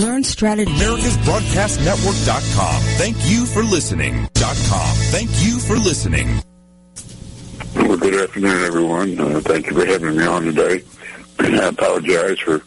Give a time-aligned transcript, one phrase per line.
[0.00, 0.72] Learn strategy.
[0.76, 2.82] America's Broadcast Network.com.
[2.96, 4.26] Thank you for listening.
[4.34, 4.96] .com.
[5.12, 6.40] Thank you for listening.
[7.76, 9.20] Well, good afternoon, everyone.
[9.20, 10.82] Uh, thank you for having me on today.
[11.38, 12.60] I apologize for.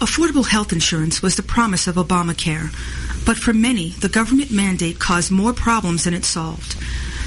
[0.00, 2.74] Affordable health insurance was the promise of Obamacare,
[3.24, 6.76] but for many, the government mandate caused more problems than it solved.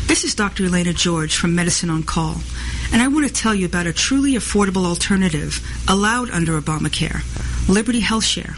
[0.08, 0.66] This is Dr.
[0.66, 2.42] Elaina George from Medicine on Call,
[2.92, 7.22] and I want to tell you about a truly affordable alternative allowed under Obamacare,
[7.70, 8.58] Liberty Health Share.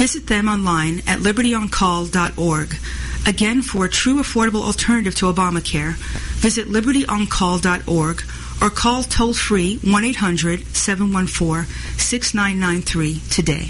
[0.00, 2.74] Visit them online at libertyoncall.org.
[3.26, 5.92] Again, for a true affordable alternative to Obamacare,
[6.40, 8.22] visit libertyoncall.org
[8.62, 11.66] or call toll free 1 800 714
[11.98, 13.69] 6993 today.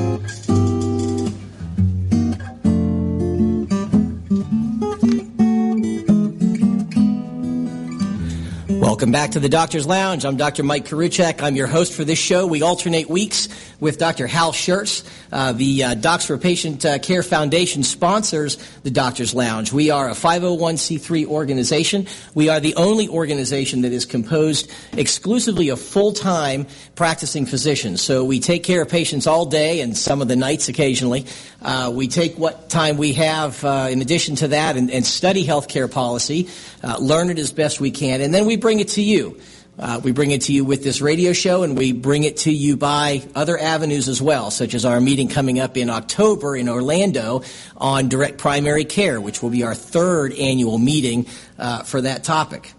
[9.01, 10.25] Welcome back to the Doctor's Lounge.
[10.25, 10.61] I'm Dr.
[10.61, 11.41] Mike Koriwchak.
[11.41, 12.45] I'm your host for this show.
[12.45, 13.47] We alternate weeks
[13.79, 14.27] with Dr.
[14.27, 15.03] Hal Scherz.
[15.31, 19.73] Uh, the uh, Docs for Patient uh, Care Foundation sponsors the Doctor's Lounge.
[19.73, 22.05] We are a 501c3 organization.
[22.35, 28.03] We are the only organization that is composed exclusively of full-time practicing physicians.
[28.03, 31.25] So we take care of patients all day and some of the nights occasionally.
[31.59, 35.43] Uh, we take what time we have uh, in addition to that and, and study
[35.43, 36.49] healthcare policy,
[36.83, 39.39] uh, learn it as best we can, and then we bring it to you.
[39.79, 42.51] Uh, we bring it to you with this radio show, and we bring it to
[42.51, 46.69] you by other avenues as well, such as our meeting coming up in October in
[46.69, 47.41] Orlando
[47.77, 51.25] on direct primary care, which will be our third annual meeting
[51.57, 52.73] uh, for that topic.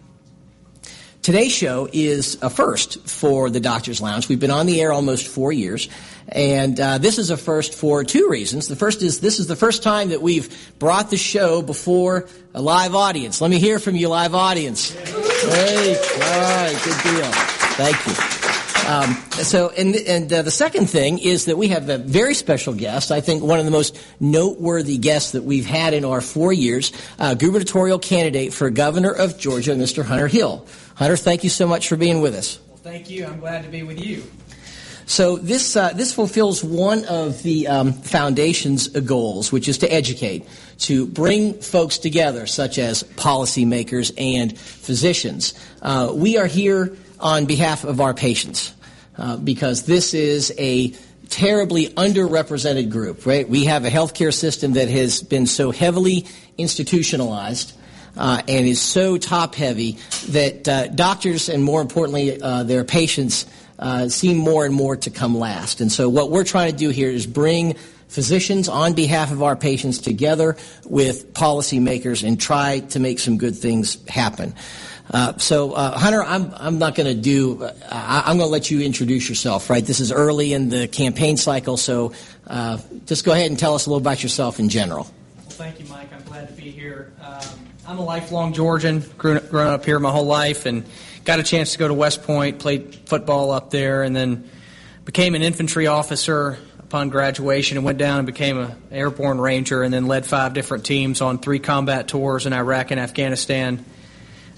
[1.22, 4.28] Today's show is a first for the Doctor's Lounge.
[4.28, 5.88] We've been on the air almost four years,
[6.28, 8.68] and uh, this is a first for two reasons.
[8.68, 12.60] The first is this is the first time that we've brought the show before a
[12.60, 13.40] live audience.
[13.40, 14.94] Let me hear from you, live audience.
[15.50, 17.32] Hey, all right, good deal.
[17.74, 18.42] Thank you.
[18.86, 19.14] Um,
[19.44, 23.12] so, and, and uh, the second thing is that we have a very special guest.
[23.12, 26.92] I think one of the most noteworthy guests that we've had in our four years,
[27.18, 30.04] uh, gubernatorial candidate for governor of Georgia, Mr.
[30.04, 30.66] Hunter Hill.
[30.96, 32.58] Hunter, thank you so much for being with us.
[32.68, 33.24] Well, thank you.
[33.24, 34.24] I'm glad to be with you.
[35.06, 40.46] So this uh, this fulfills one of the um, foundation's goals, which is to educate,
[40.78, 45.54] to bring folks together, such as policymakers and physicians.
[45.82, 48.72] Uh, we are here on behalf of our patients
[49.18, 50.94] uh, because this is a
[51.28, 53.26] terribly underrepresented group.
[53.26, 53.48] Right?
[53.48, 56.26] We have a healthcare system that has been so heavily
[56.58, 57.72] institutionalized.
[58.14, 59.96] Uh, and is so top heavy
[60.28, 63.46] that uh, doctors and more importantly uh, their patients
[63.78, 65.80] uh, seem more and more to come last.
[65.80, 67.74] And so what we're trying to do here is bring
[68.08, 73.56] physicians on behalf of our patients together with policymakers and try to make some good
[73.56, 74.54] things happen.
[75.10, 78.52] Uh, so, uh, Hunter, I'm, I'm not going to do, uh, I, am going to
[78.52, 79.84] let you introduce yourself, right?
[79.84, 82.12] This is early in the campaign cycle, so
[82.46, 85.04] uh, just go ahead and tell us a little about yourself in general.
[85.36, 86.12] Well, thank you, Mike.
[86.12, 87.12] I'm glad to be here.
[87.20, 90.84] Um, I'm a lifelong Georgian, grown, grown up here my whole life, and
[91.24, 94.48] got a chance to go to West Point, played football up there, and then
[95.04, 99.92] became an infantry officer upon graduation and went down and became an airborne ranger and
[99.92, 103.84] then led five different teams on three combat tours in Iraq and Afghanistan.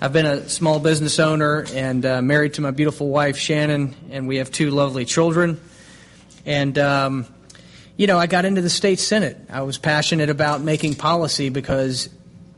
[0.03, 4.29] I've been a small business owner and uh, married to my beautiful wife, Shannon, and
[4.29, 5.63] we have two lovely children.
[6.45, 7.27] And, um,
[7.97, 9.39] you know, I got into the state senate.
[9.49, 12.11] I was passionate about making policy because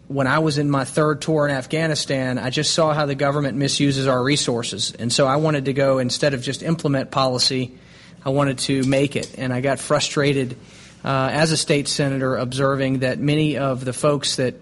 [0.09, 3.59] when I was in my third tour in Afghanistan, I just saw how the government
[3.59, 4.95] misuses our resources.
[4.99, 7.77] And so I wanted to go, instead of just implement policy,
[8.25, 9.39] I wanted to make it.
[9.39, 10.57] And I got frustrated
[11.05, 14.55] uh, as a state senator observing that many of the folks that,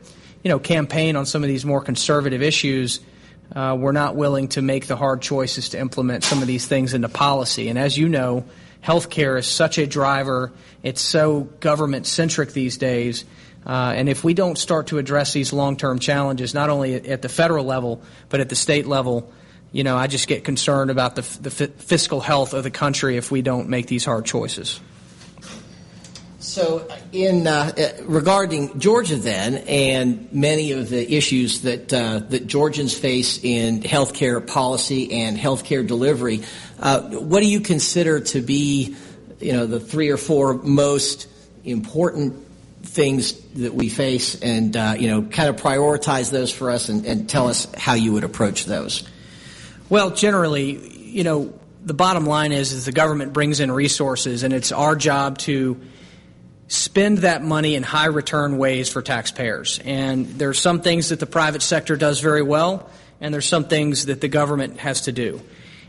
[0.43, 3.01] you know, campaign on some of these more conservative issues
[3.53, 6.95] uh, we're not willing to make the hard choices to implement some of these things
[6.95, 7.69] into policy.
[7.69, 8.45] And as you know,
[8.83, 10.53] healthcare is such a driver.
[10.83, 13.25] It's so government centric these days.
[13.67, 17.23] Uh, and if we don't start to address these long term challenges, not only at
[17.23, 19.33] the federal level, but at the state level,
[19.73, 23.31] you know, I just get concerned about the, the fiscal health of the country if
[23.31, 24.81] we don't make these hard choices.
[26.39, 27.73] So, in uh,
[28.03, 34.47] regarding Georgia, then, and many of the issues that uh, that Georgians face in healthcare
[34.47, 36.43] policy and healthcare delivery,
[36.81, 38.95] uh, what do you consider to be,
[39.41, 41.29] you know, the three or four most
[41.65, 42.44] important
[42.85, 47.05] things that we face, and uh, you know, kind of prioritize those for us, and,
[47.07, 49.09] and tell us how you would approach those?
[49.89, 51.53] Well, generally, you know,
[51.85, 55.81] the bottom line is, is the government brings in resources, and it's our job to
[56.69, 59.81] spend that money in high return ways for taxpayers.
[59.85, 62.89] And there's some things that the private sector does very well,
[63.21, 65.41] and there's some things that the government has to do.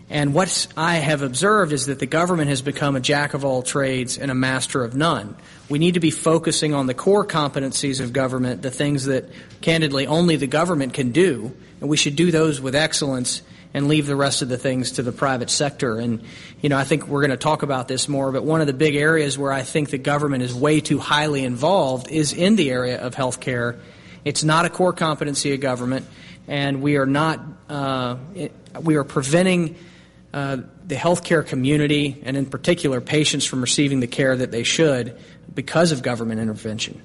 [0.09, 3.63] And what I have observed is that the government has become a jack of all
[3.63, 5.35] trades and a master of none.
[5.67, 9.25] We need to be focusing on the core competencies of government, the things that,
[9.61, 13.41] candidly, only the government can do, and we should do those with excellence
[13.73, 15.97] and leave the rest of the things to the private sector.
[15.97, 16.21] And,
[16.61, 18.73] you know, I think we're going to talk about this more, but one of the
[18.73, 22.69] big areas where I think the government is way too highly involved is in the
[22.69, 23.79] area of health care.
[24.23, 26.05] It's not a core competency of government,
[26.47, 28.17] and we are not, uh,
[28.81, 29.75] we are preventing
[30.35, 35.17] uh, the healthcare community, and in particular patients, from receiving the care that they should
[35.53, 37.01] because of government intervention.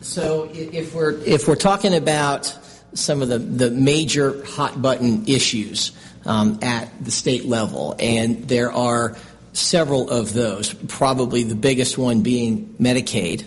[0.00, 2.56] So, if we're if we're talking about
[2.94, 5.90] some of the, the major hot button issues
[6.24, 9.16] um, at the state level, and there are
[9.52, 13.44] several of those, probably the biggest one being Medicaid.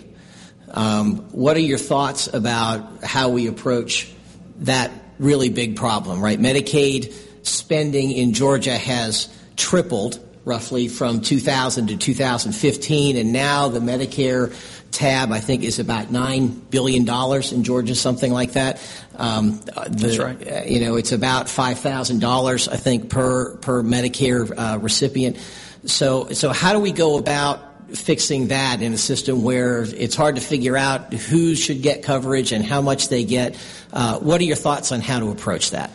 [0.68, 4.12] Um, what are your thoughts about how we approach
[4.58, 6.38] that really big problem, right?
[6.38, 14.52] Medicaid spending in Georgia has tripled roughly from 2000 to 2015, and now the Medicare
[14.90, 18.80] tab, I think, is about nine billion dollars in Georgia, something like that.
[19.16, 20.48] Um, the, That's right.
[20.48, 25.38] Uh, you know, it's about five thousand dollars, I think, per per Medicare uh, recipient.
[25.84, 30.36] So, so how do we go about fixing that in a system where it's hard
[30.36, 33.56] to figure out who should get coverage and how much they get?
[33.92, 35.90] Uh, what are your thoughts on how to approach that?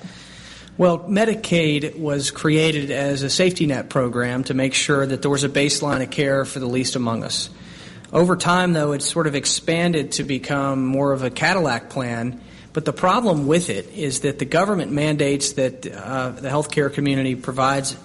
[0.78, 5.44] Well, Medicaid was created as a safety net program to make sure that there was
[5.44, 7.50] a baseline of care for the least among us.
[8.14, 12.40] Over time, though, it's sort of expanded to become more of a Cadillac plan.
[12.74, 17.36] But the problem with it is that the government mandates that uh, the healthcare community
[17.36, 17.98] provides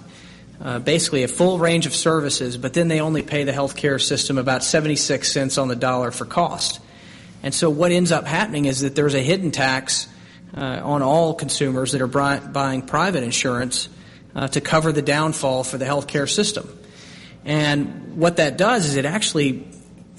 [0.59, 4.39] uh, basically a full range of services, but then they only pay the healthcare system
[4.39, 6.79] about 76 cents on the dollar for cost.
[7.43, 10.07] And so what ends up happening is that there's a hidden tax
[10.55, 13.89] uh, on all consumers that are buying private insurance
[14.35, 16.67] uh, to cover the downfall for the healthcare system.
[17.45, 19.67] And what that does is it actually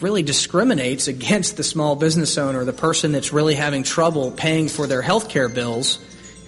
[0.00, 4.86] really discriminates against the small business owner, the person that's really having trouble paying for
[4.86, 5.98] their health care bills.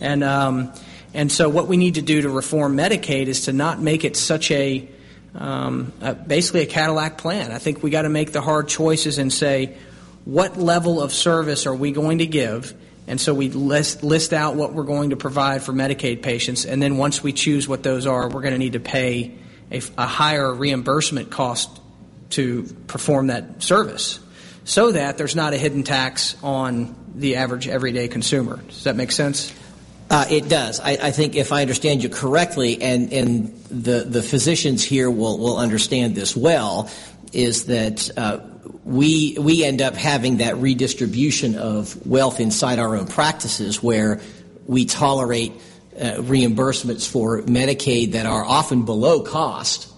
[0.01, 0.73] And, um,
[1.15, 4.17] and so, what we need to do to reform Medicaid is to not make it
[4.17, 4.87] such a,
[5.35, 5.93] um,
[6.27, 7.53] basically a Cadillac plan.
[7.53, 9.77] I think we got to make the hard choices and say,
[10.27, 12.75] what level of service are we going to give?
[13.07, 16.83] And so we list, list out what we're going to provide for Medicaid patients, and
[16.83, 19.37] then once we choose what those are, we're going to need to pay
[19.71, 21.81] a, a higher reimbursement cost
[22.31, 24.19] to perform that service
[24.65, 28.57] so that there's not a hidden tax on the average everyday consumer.
[28.57, 29.55] Does that make sense?
[30.11, 30.81] Uh, it does.
[30.81, 35.39] I, I, think if I understand you correctly, and, and the, the physicians here will,
[35.39, 36.91] will understand this well,
[37.33, 38.39] is that uh,
[38.87, 44.21] we, we end up having that redistribution of wealth inside our own practices where
[44.67, 45.53] we tolerate
[45.99, 49.93] uh, reimbursements for Medicaid that are often below cost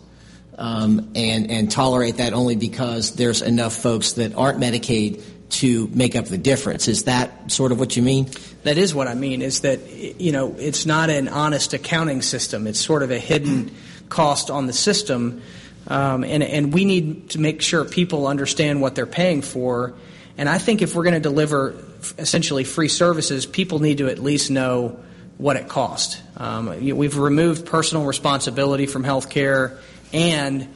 [0.57, 6.17] um, and and tolerate that only because there's enough folks that aren't Medicaid to make
[6.17, 6.89] up the difference.
[6.89, 8.29] Is that sort of what you mean?
[8.65, 9.41] That is what I mean.
[9.41, 9.81] Is that
[10.21, 12.67] you know it's not an honest accounting system.
[12.67, 13.71] It's sort of a hidden
[14.09, 15.43] cost on the system,
[15.89, 19.95] um, and and we need to make sure people understand what they're paying for.
[20.37, 21.75] And I think if we're going to deliver
[22.17, 25.01] essentially free services, people need to at least know
[25.39, 26.21] what it costs.
[26.37, 29.79] Um, we've removed personal responsibility from healthcare
[30.13, 30.73] and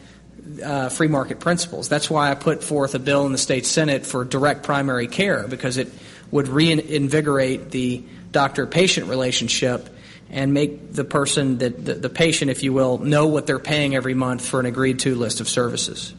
[0.64, 1.88] uh, free market principles.
[1.88, 5.46] That's why I put forth a bill in the state senate for direct primary care
[5.46, 5.88] because it
[6.30, 9.88] would reinvigorate the doctor-patient relationship
[10.32, 14.14] and make the person, the, the, patient, if you will, know what they're paying every
[14.14, 16.14] month for an agreed-to list of services.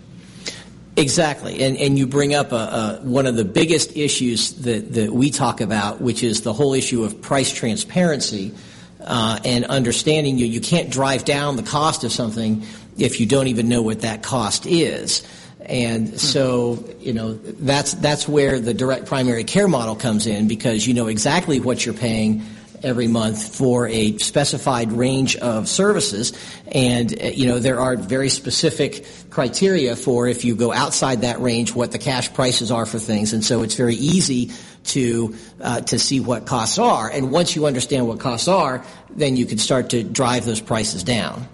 [0.95, 5.11] Exactly, and and you bring up a, a, one of the biggest issues that that
[5.11, 8.53] we talk about, which is the whole issue of price transparency
[9.01, 10.37] uh, and understanding.
[10.37, 12.63] You you can't drive down the cost of something
[12.95, 15.27] if you don't even know what that cost is.
[15.61, 20.85] And so, you know, that's that's where the direct primary care model comes in because
[20.85, 22.43] you know exactly what you're paying
[22.83, 26.33] every month for a specified range of services.
[26.71, 31.39] And, uh, you know, there are very specific criteria for if you go outside that
[31.39, 33.33] range, what the cash prices are for things.
[33.33, 34.51] And so it's very easy
[34.85, 37.09] to, uh, to see what costs are.
[37.09, 41.03] And once you understand what costs are, then you can start to drive those prices
[41.03, 41.47] down.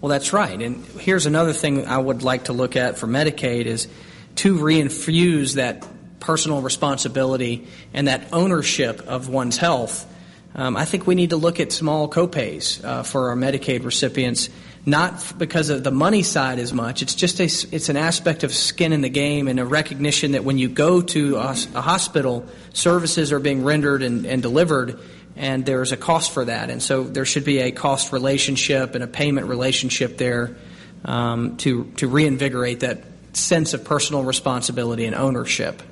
[0.00, 0.60] Well, that's right.
[0.60, 3.88] And here's another thing I would like to look at for Medicaid is
[4.36, 5.86] to reinfuse that
[6.20, 10.06] personal responsibility and that ownership of one's health
[10.56, 14.48] um, I think we need to look at small copays uh, for our Medicaid recipients,
[14.86, 17.02] not because of the money side as much.
[17.02, 20.44] It's just a, it's an aspect of skin in the game and a recognition that
[20.44, 24.98] when you go to a, a hospital, services are being rendered and, and delivered,
[25.36, 26.70] and there's a cost for that.
[26.70, 30.56] And so there should be a cost relationship and a payment relationship there
[31.04, 35.82] um, to to reinvigorate that sense of personal responsibility and ownership.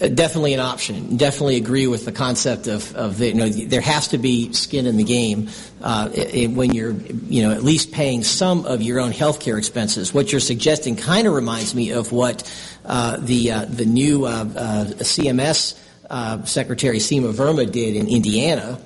[0.00, 1.16] Uh, definitely an option.
[1.16, 4.86] Definitely agree with the concept of, of the, you know, there has to be skin
[4.86, 5.48] in the game
[5.82, 10.12] uh, when you're, you know, at least paying some of your own health care expenses.
[10.12, 12.42] What you're suggesting kind of reminds me of what
[12.84, 15.78] uh, the uh, the new uh, uh, CMS
[16.46, 18.80] Secretary Seema Verma did in Indiana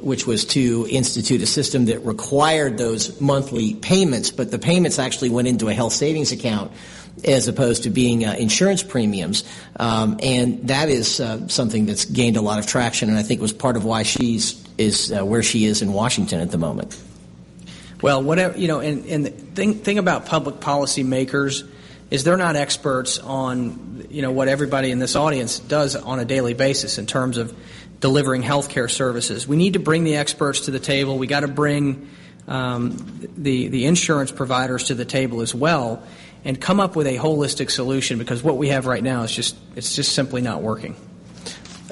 [0.00, 5.28] which was to institute a system that required those monthly payments, but the payments actually
[5.28, 6.72] went into a health savings account
[7.24, 9.44] as opposed to being uh, insurance premiums.
[9.76, 13.40] Um, and that is uh, something that's gained a lot of traction, and I think
[13.40, 16.98] was part of why she's is uh, where she is in Washington at the moment.
[18.02, 21.64] Well, whatever you know, and, and the thing, thing about public policy makers
[22.10, 26.24] is they're not experts on you know what everybody in this audience does on a
[26.24, 27.54] daily basis in terms of
[28.00, 29.46] delivering healthcare services.
[29.46, 31.18] We need to bring the experts to the table.
[31.18, 32.08] We got to bring
[32.48, 36.02] um, the the insurance providers to the table as well
[36.44, 39.56] and come up with a holistic solution because what we have right now is just
[39.76, 40.96] it's just simply not working.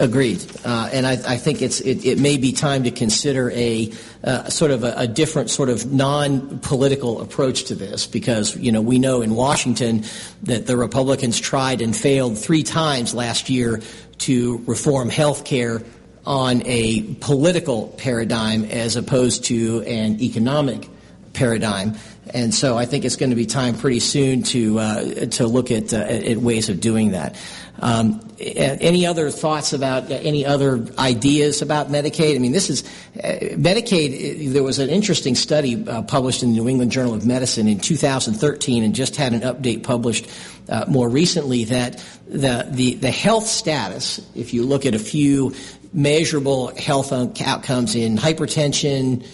[0.00, 3.90] Agreed, uh, and I, I, think it's it, it, may be time to consider a
[4.22, 8.80] uh, sort of a, a, different sort of non-political approach to this because you know
[8.80, 10.04] we know in Washington
[10.44, 13.80] that the Republicans tried and failed three times last year
[14.18, 15.82] to reform health care
[16.24, 20.88] on a political paradigm as opposed to an economic
[21.32, 21.96] paradigm.
[22.34, 25.70] And so I think it's going to be time pretty soon to uh, to look
[25.70, 27.36] at, uh, at ways of doing that.
[27.80, 32.34] Um, any other thoughts about any other ideas about Medicaid?
[32.34, 34.52] I mean, this is uh, Medicaid.
[34.52, 37.78] There was an interesting study uh, published in the New England Journal of Medicine in
[37.78, 40.28] 2013, and just had an update published
[40.68, 45.54] uh, more recently that the, the the health status, if you look at a few
[45.92, 49.24] measurable health outcomes in hypertension,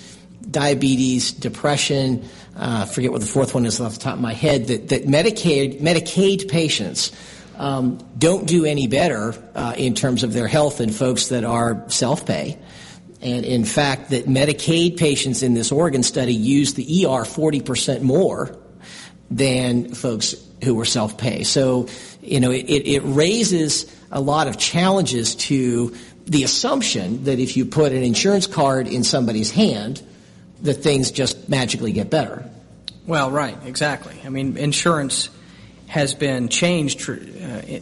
[0.50, 2.24] diabetes, depression.
[2.56, 4.68] Uh, I forget what the fourth one is off the top of my head.
[4.68, 7.10] That, that Medicaid Medicaid patients
[7.56, 11.88] um, don't do any better uh, in terms of their health than folks that are
[11.88, 12.58] self pay.
[13.20, 18.56] And in fact, that Medicaid patients in this Oregon study use the ER 40% more
[19.30, 21.42] than folks who were self pay.
[21.42, 21.88] So,
[22.20, 25.94] you know, it, it raises a lot of challenges to
[26.26, 30.02] the assumption that if you put an insurance card in somebody's hand,
[30.64, 32.44] that things just magically get better.
[33.06, 34.18] Well, right, exactly.
[34.24, 35.28] I mean, insurance
[35.86, 37.12] has been changed uh,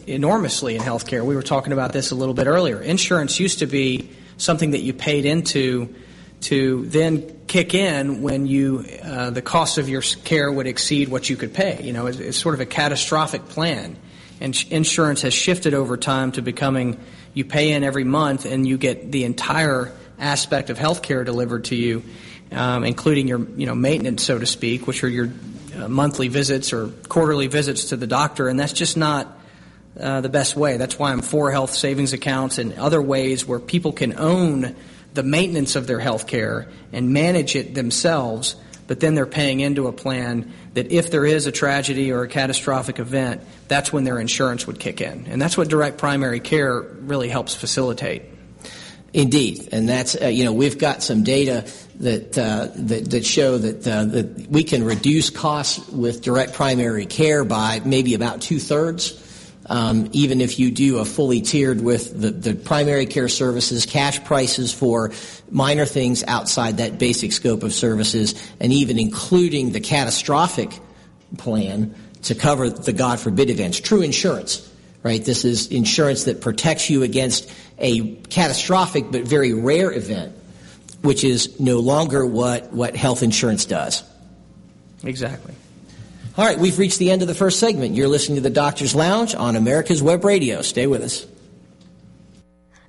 [0.05, 1.25] enormously in healthcare.
[1.25, 2.81] We were talking about this a little bit earlier.
[2.81, 5.95] Insurance used to be something that you paid into
[6.41, 11.29] to then kick in when you uh, the cost of your care would exceed what
[11.29, 11.81] you could pay.
[11.81, 13.95] You know, it's, it's sort of a catastrophic plan.
[14.41, 16.99] And insurance has shifted over time to becoming
[17.33, 21.75] you pay in every month and you get the entire aspect of healthcare delivered to
[21.75, 22.03] you
[22.53, 25.29] um, including your you know maintenance, so to speak, which are your
[25.75, 29.39] uh, monthly visits or quarterly visits to the doctor, and that's just not
[29.99, 30.77] uh, the best way.
[30.77, 34.75] That's why I'm for health savings accounts and other ways where people can own
[35.13, 38.55] the maintenance of their health care and manage it themselves,
[38.87, 42.27] but then they're paying into a plan that if there is a tragedy or a
[42.27, 45.27] catastrophic event, that's when their insurance would kick in.
[45.27, 48.23] And that's what direct primary care really helps facilitate.
[49.13, 53.59] Indeed, and that's uh, you know we've got some data that uh, that, that, show
[53.59, 58.57] that uh, that we can reduce costs with direct primary care by maybe about two
[58.57, 59.19] thirds.
[59.67, 64.21] Um, even if you do a fully tiered with the, the primary care services, cash
[64.25, 65.11] prices for
[65.49, 70.77] minor things outside that basic scope of services, and even including the catastrophic
[71.37, 73.79] plan to cover the God forbid events.
[73.79, 74.69] True insurance,
[75.03, 75.23] right?
[75.23, 77.49] This is insurance that protects you against
[77.83, 80.35] a catastrophic but very rare event,
[81.01, 84.03] which is no longer what, what health insurance does.
[85.03, 85.53] Exactly.
[86.35, 87.93] All right, we've reached the end of the first segment.
[87.93, 90.63] You're listening to the Doctor's Lounge on America's Web Radio.
[90.63, 91.27] Stay with us.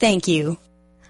[0.00, 0.56] Thank you.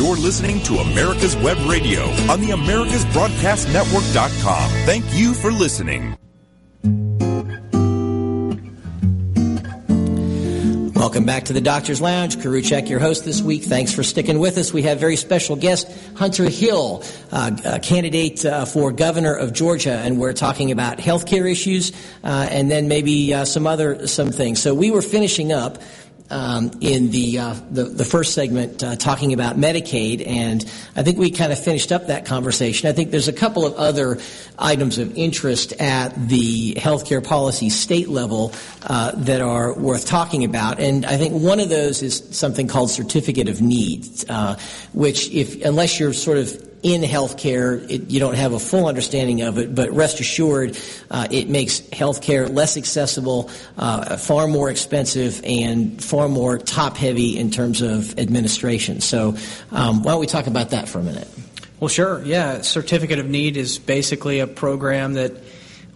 [0.00, 4.70] You're listening to America's Web Radio on the AmericasBroadcastNetwork.com.
[4.86, 6.16] Thank you for listening.
[10.94, 12.38] Welcome back to the Doctor's Lounge.
[12.38, 13.64] Koriwchak, your host this week.
[13.64, 14.72] Thanks for sticking with us.
[14.72, 20.18] We have very special guest, Hunter Hill, uh, candidate uh, for governor of Georgia, and
[20.18, 21.92] we're talking about healthcare issues
[22.24, 24.62] uh, and then maybe uh, some other some things.
[24.62, 25.76] So we were finishing up
[26.30, 30.64] um, in the, uh, the, the first segment uh, talking about Medicaid, and
[30.96, 32.88] I think we kind of finished up that conversation.
[32.88, 34.18] I think there's a couple of other
[34.58, 40.78] items of interest at the healthcare policy state level uh, that are worth talking about,
[40.78, 44.56] and I think one of those is something called certificate of need, uh,
[44.92, 49.42] which if unless you're sort of in healthcare, it, you don't have a full understanding
[49.42, 50.78] of it, but rest assured,
[51.10, 57.38] uh, it makes healthcare less accessible, uh, far more expensive, and far more top heavy
[57.38, 59.00] in terms of administration.
[59.00, 59.36] So,
[59.72, 61.28] um, why don't we talk about that for a minute?
[61.80, 62.22] Well, sure.
[62.24, 65.32] Yeah, certificate of need is basically a program that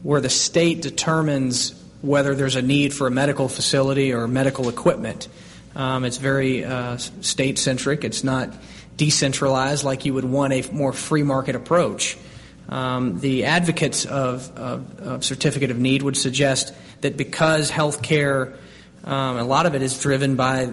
[0.03, 5.29] where the state determines whether there's a need for a medical facility or medical equipment.
[5.75, 8.05] Um, it's very uh, state centric.
[8.05, 8.55] It's not
[8.97, 12.17] decentralized like you would want a more free market approach.
[12.69, 18.55] Um, the advocates of, of, of, certificate of need would suggest that because health care,
[19.05, 20.73] um, a lot of it is driven by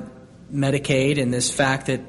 [0.53, 2.01] Medicaid and this fact that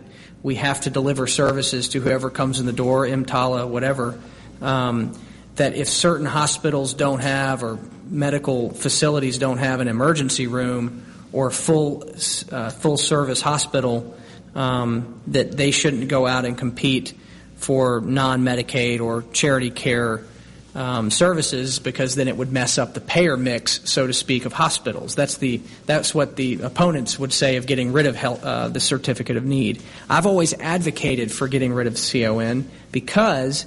[0.42, 4.18] we have to deliver services to whoever comes in the door, EMTALA, whatever,
[4.61, 5.18] um,
[5.57, 11.51] that if certain hospitals don't have or medical facilities don't have an emergency room or
[11.51, 12.05] full
[12.51, 14.16] uh, full service hospital,
[14.55, 17.15] um, that they shouldn't go out and compete
[17.57, 20.25] for non Medicaid or charity care
[20.75, 24.53] um, services because then it would mess up the payer mix, so to speak, of
[24.53, 25.15] hospitals.
[25.15, 28.81] That's the that's what the opponents would say of getting rid of health, uh, the
[28.81, 29.83] certificate of need.
[30.09, 33.67] I've always advocated for getting rid of CON because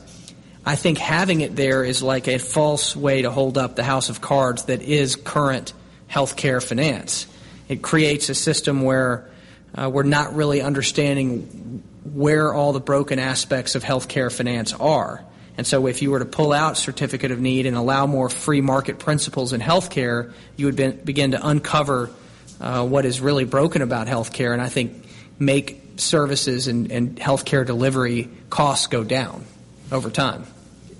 [0.66, 4.10] I think having it there is like a false way to hold up the house
[4.10, 5.74] of cards that is current
[6.10, 7.28] healthcare finance.
[7.68, 9.30] It creates a system where
[9.76, 11.84] uh, we're not really understanding
[12.14, 15.24] where all the broken aspects of healthcare finance are.
[15.58, 18.62] And so, if you were to pull out certificate of need and allow more free
[18.62, 22.10] market principles in healthcare, you would be, begin to uncover
[22.60, 25.06] uh, what is really broken about healthcare, and I think
[25.40, 29.46] make services and, and healthcare delivery costs go down
[29.92, 30.46] over time.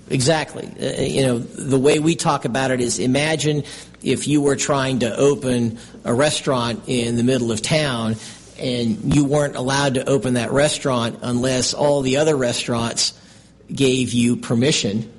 [0.08, 0.66] Exactly.
[0.80, 3.64] Uh, you know, the way we talk about it is imagine
[4.02, 8.16] if you were trying to open a restaurant in the middle of town
[8.58, 13.18] and you weren't allowed to open that restaurant unless all the other restaurants
[13.72, 15.12] gave you permission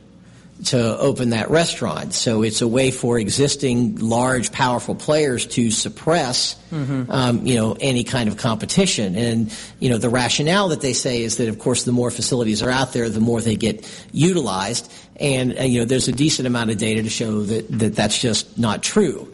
[0.66, 2.14] to open that restaurant.
[2.14, 7.12] So it's a way for existing large, powerful players to suppress, mm-hmm.
[7.12, 9.16] um, you know, any kind of competition.
[9.16, 12.64] And you know, the rationale that they say is that, of course, the more facilities
[12.64, 14.92] are out there, the more they get utilized.
[15.18, 18.20] And uh, you know, there's a decent amount of data to show that, that that's
[18.20, 19.32] just not true.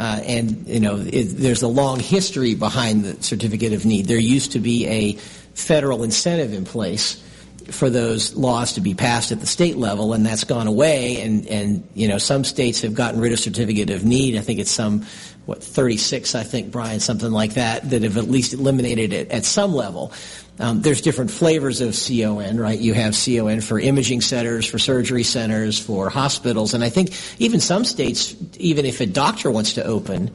[0.00, 4.06] Uh, and you know it, there's a long history behind the certificate of need.
[4.06, 5.12] There used to be a
[5.54, 7.22] federal incentive in place
[7.66, 11.20] for those laws to be passed at the state level, and that's gone away.
[11.20, 14.36] And, and you know, some states have gotten rid of certificate of need.
[14.36, 15.06] I think it's some,
[15.46, 19.44] what, 36, I think, Brian, something like that, that have at least eliminated it at
[19.44, 20.12] some level.
[20.60, 22.78] Um, there's different flavors of CON, right?
[22.78, 27.60] You have CON for imaging centers, for surgery centers, for hospitals, and I think even
[27.60, 30.30] some states, even if a doctor wants to open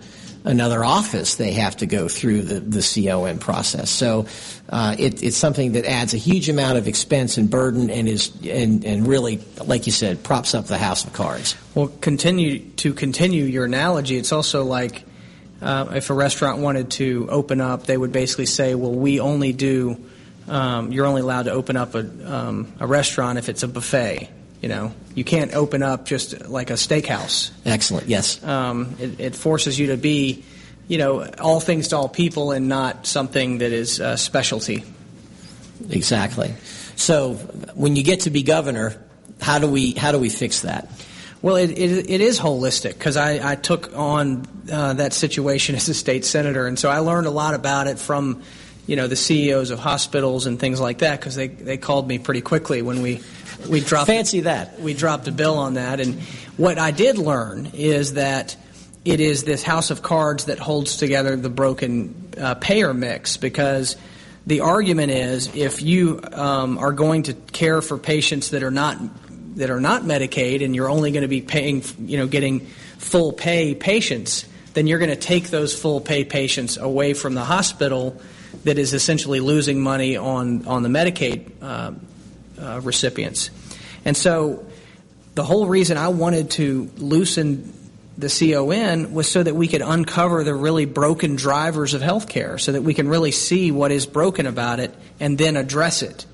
[0.46, 3.90] another office, they have to go through the, the CON process.
[3.90, 4.28] So
[4.70, 8.32] uh, it, it's something that adds a huge amount of expense and burden and is
[8.46, 11.56] and, and really, like you said, props up the house of cards.
[11.74, 14.18] Well, continue to continue your analogy.
[14.18, 15.04] It's also like
[15.62, 19.54] uh, if a restaurant wanted to open up, they would basically say, "Well, we only
[19.54, 20.00] do."
[20.48, 22.00] Um, you're only allowed to open up a,
[22.32, 24.30] um, a restaurant if it's a buffet.
[24.62, 27.52] You know, you can't open up just like a steakhouse.
[27.66, 28.08] Excellent.
[28.08, 28.44] Yes.
[28.44, 30.44] Um, it, it, forces you to be,
[30.88, 34.84] you know, all things to all people and not something that is a specialty.
[35.90, 36.56] Exactly.
[36.96, 37.34] So
[37.76, 39.00] when you get to be governor,
[39.42, 40.90] how do we how do we fix that?
[41.42, 45.88] Well, it, it, it is holistic because I, I, took on uh, that situation as
[45.88, 48.42] a state senator, and so I learned a lot about it from,
[48.88, 52.20] you know, the CEOs of hospitals and things like that because they, they called me
[52.20, 53.22] pretty quickly when we
[53.70, 56.00] we dropped fancy that we dropped a bill on that.
[56.00, 56.22] And
[56.58, 58.56] what I did learn is that
[59.04, 63.96] it is this house of cards that holds together the broken uh, payer mix because
[64.48, 68.98] the argument is if you um, are going to care for patients that are not
[69.58, 72.62] that are not Medicaid and you're only going to be paying you know getting
[72.98, 77.44] full pay patients then you're going to take those full pay patients away from the
[77.44, 78.20] hospital
[78.66, 81.92] that is essentially losing money on on the Medicaid uh,
[82.62, 83.50] uh, recipients.
[84.04, 84.66] And so
[85.34, 87.74] the whole reason I wanted to loosen
[88.18, 92.72] the CON was so that we could uncover the really broken drivers of healthcare, so
[92.72, 96.26] that we can really see what is broken about it and then address it.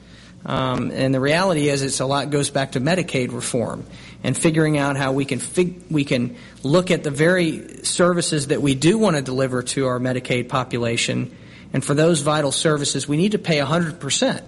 [0.46, 3.86] Um, and the reality is, it's a lot goes back to Medicaid reform
[4.24, 8.62] and figuring out how we can fig- we can look at the very services that
[8.62, 11.36] we do want to deliver to our Medicaid population,
[11.74, 14.44] and for those vital services, we need to pay 100 percent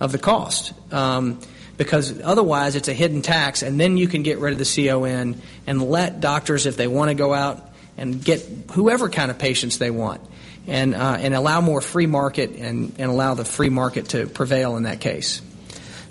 [0.00, 0.72] of the cost.
[0.92, 1.40] Um,
[1.78, 5.40] because otherwise it's a hidden tax, and then you can get rid of the CON
[5.66, 7.64] and let doctors, if they want to go out
[7.96, 10.20] and get whoever kind of patients they want,
[10.66, 14.76] and uh, and allow more free market and, and allow the free market to prevail
[14.76, 15.40] in that case.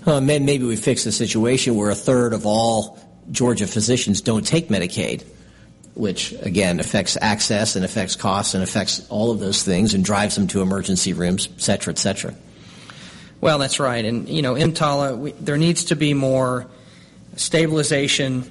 [0.06, 2.98] Uh, maybe we fix the situation where a third of all
[3.30, 5.22] Georgia physicians don't take Medicaid,
[5.98, 10.36] which again affects access and affects costs and affects all of those things and drives
[10.36, 12.34] them to emergency rooms, et cetera, et cetera.
[13.40, 14.04] Well, that's right.
[14.04, 16.66] And, you know, EMTALA, we, there needs to be more
[17.36, 18.50] stabilization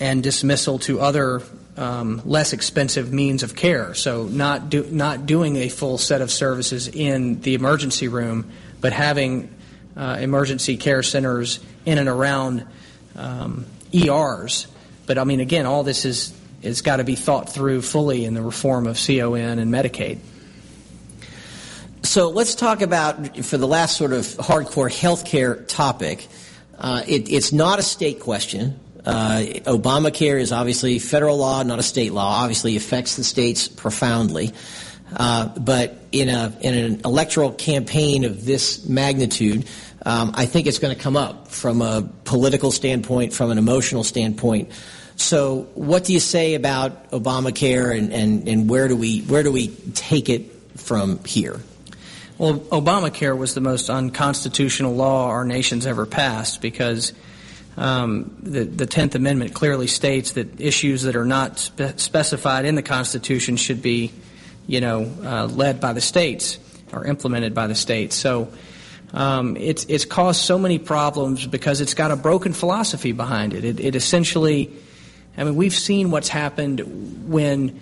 [0.00, 1.42] and dismissal to other
[1.76, 3.94] um, less expensive means of care.
[3.94, 8.92] So, not, do, not doing a full set of services in the emergency room, but
[8.92, 9.54] having
[9.94, 12.66] uh, emergency care centers in and around
[13.14, 14.66] um, ERs.
[15.06, 16.34] But, I mean, again, all this is,
[16.66, 20.18] is got to be thought through fully in the reform of CON and Medicaid.
[22.02, 26.26] So let's talk about, for the last sort of hardcore healthcare topic,
[26.78, 28.78] uh, it, it's not a state question.
[29.04, 32.42] Uh, Obamacare is obviously federal law, not a state law.
[32.42, 34.52] Obviously, affects the states profoundly.
[35.14, 39.66] Uh, but in a in an electoral campaign of this magnitude,
[40.04, 44.02] um, I think it's going to come up from a political standpoint, from an emotional
[44.02, 44.70] standpoint.
[45.16, 49.50] So, what do you say about Obamacare, and, and, and where do we where do
[49.50, 51.60] we take it from here?
[52.38, 57.14] Well, Obamacare was the most unconstitutional law our nation's ever passed because
[57.78, 62.74] um, the, the 10th Amendment clearly states that issues that are not spe- specified in
[62.74, 64.12] the Constitution should be,
[64.66, 66.58] you know, uh, led by the states
[66.92, 68.16] or implemented by the states.
[68.16, 68.52] So
[69.12, 73.64] um, it's, it's caused so many problems because it's got a broken philosophy behind it.
[73.64, 74.72] It, it essentially,
[75.36, 77.80] I mean, we've seen what's happened when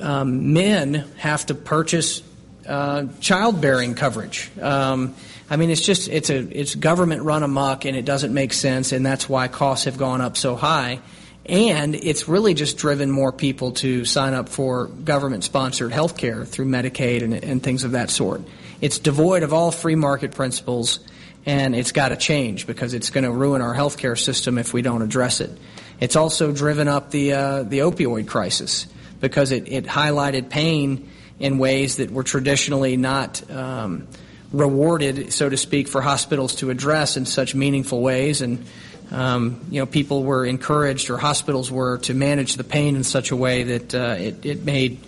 [0.00, 2.22] um, men have to purchase
[2.66, 4.50] uh, childbearing coverage.
[4.60, 5.14] Um,
[5.48, 8.92] I mean, it's just it's a it's government run amok, and it doesn't make sense,
[8.92, 11.00] and that's why costs have gone up so high.
[11.48, 16.44] And it's really just driven more people to sign up for government sponsored health care
[16.44, 18.42] through Medicaid and, and things of that sort.
[18.80, 20.98] It's devoid of all free market principles,
[21.46, 24.72] and it's got to change because it's going to ruin our health care system if
[24.72, 25.56] we don't address it.
[26.00, 28.86] It's also driven up the, uh, the opioid crisis
[29.20, 34.06] because it, it highlighted pain in ways that were traditionally not um,
[34.52, 38.42] rewarded, so to speak, for hospitals to address in such meaningful ways.
[38.42, 38.64] And
[39.10, 43.30] um, you know, people were encouraged or hospitals were to manage the pain in such
[43.30, 44.98] a way that uh, it, it made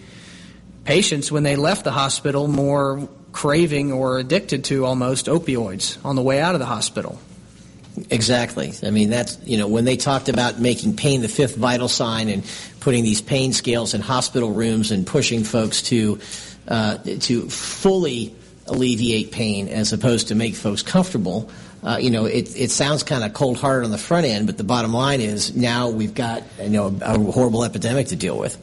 [0.85, 6.23] patients, when they left the hospital, more craving or addicted to almost opioids on the
[6.23, 7.19] way out of the hospital.
[8.11, 8.73] Exactly.
[8.83, 12.29] I mean, that's, you know, when they talked about making pain the fifth vital sign
[12.29, 12.45] and
[12.81, 16.21] putting these pain scales in hospital rooms and pushing folks to,
[16.69, 18.35] uh, to fully
[18.67, 21.51] alleviate pain as opposed to make folks comfortable,
[21.83, 24.59] uh, you know, it, it sounds kind of cold hearted on the front end, but
[24.59, 28.57] the bottom line is now we've got, you know, a horrible epidemic to deal with.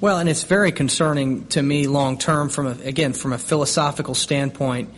[0.00, 4.14] Well, and it's very concerning to me long term from a, again from a philosophical
[4.14, 4.90] standpoint.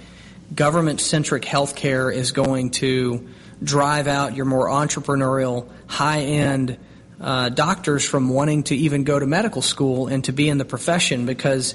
[0.55, 3.29] Government centric healthcare is going to
[3.63, 6.79] drive out your more entrepreneurial, high end
[7.21, 10.65] uh, doctors from wanting to even go to medical school and to be in the
[10.65, 11.75] profession because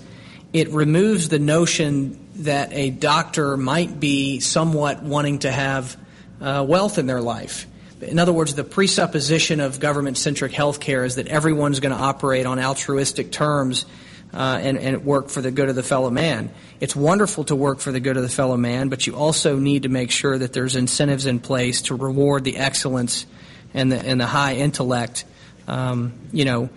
[0.54, 5.98] it removes the notion that a doctor might be somewhat wanting to have
[6.40, 7.68] uh, wealth in their life.
[8.02, 12.46] In other words, the presupposition of government centric healthcare is that everyone's going to operate
[12.46, 13.86] on altruistic terms
[14.34, 16.52] uh, and, and work for the good of the fellow man.
[16.80, 19.84] It's wonderful to work for the good of the fellow man, but you also need
[19.84, 23.26] to make sure that there's incentives in place to reward the excellence
[23.74, 25.26] and the, and the high intellect,
[25.68, 26.70] um, you know,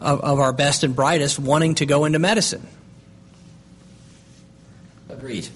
[0.00, 2.66] of, of our best and brightest wanting to go into medicine.
[5.08, 5.48] Agreed.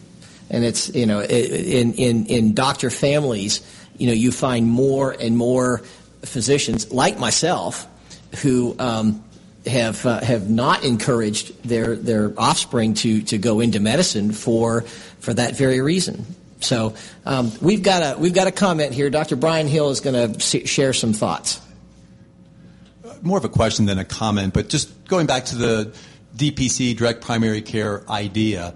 [0.50, 3.60] And it's, you know, in, in, in doctor families,
[3.98, 5.82] you know, you find more and more
[6.22, 7.86] physicians like myself
[8.42, 9.24] who um,
[9.66, 14.82] have uh, have not encouraged their their offspring to to go into medicine for
[15.20, 16.24] for that very reason.
[16.60, 16.94] So
[17.24, 19.10] um, we've got a we've got a comment here.
[19.10, 19.36] Dr.
[19.36, 21.60] Brian Hill is going to share some thoughts.
[23.22, 25.94] More of a question than a comment, but just going back to the
[26.36, 28.74] DPC, direct primary care idea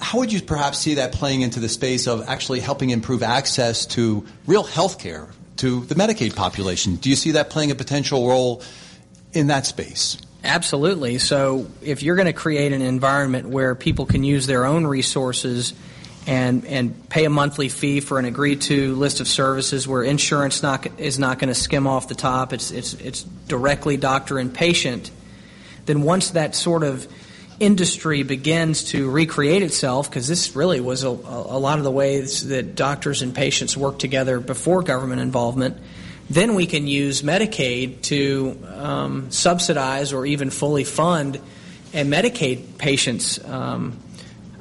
[0.00, 3.86] how would you perhaps see that playing into the space of actually helping improve access
[3.86, 6.96] to real health care to the Medicaid population?
[6.96, 8.62] Do you see that playing a potential role
[9.32, 10.18] in that space?
[10.42, 11.18] Absolutely.
[11.18, 15.74] So, if you're going to create an environment where people can use their own resources
[16.26, 20.62] and and pay a monthly fee for an agreed to list of services where insurance
[20.62, 24.54] not, is not going to skim off the top, it's, it's, it's directly doctor and
[24.54, 25.10] patient,
[25.86, 27.06] then once that sort of
[27.58, 32.48] industry begins to recreate itself, because this really was a, a, lot of the ways
[32.48, 35.76] that doctors and patients worked together before government involvement,
[36.30, 41.40] then we can use Medicaid to um, subsidize or even fully fund
[41.92, 43.98] and Medicaid patients' um,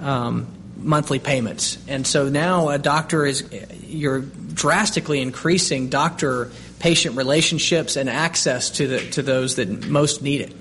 [0.01, 1.77] um, monthly payments.
[1.87, 3.47] And so now a doctor is,
[3.85, 10.41] you're drastically increasing doctor patient relationships and access to, the, to those that most need
[10.41, 10.53] it.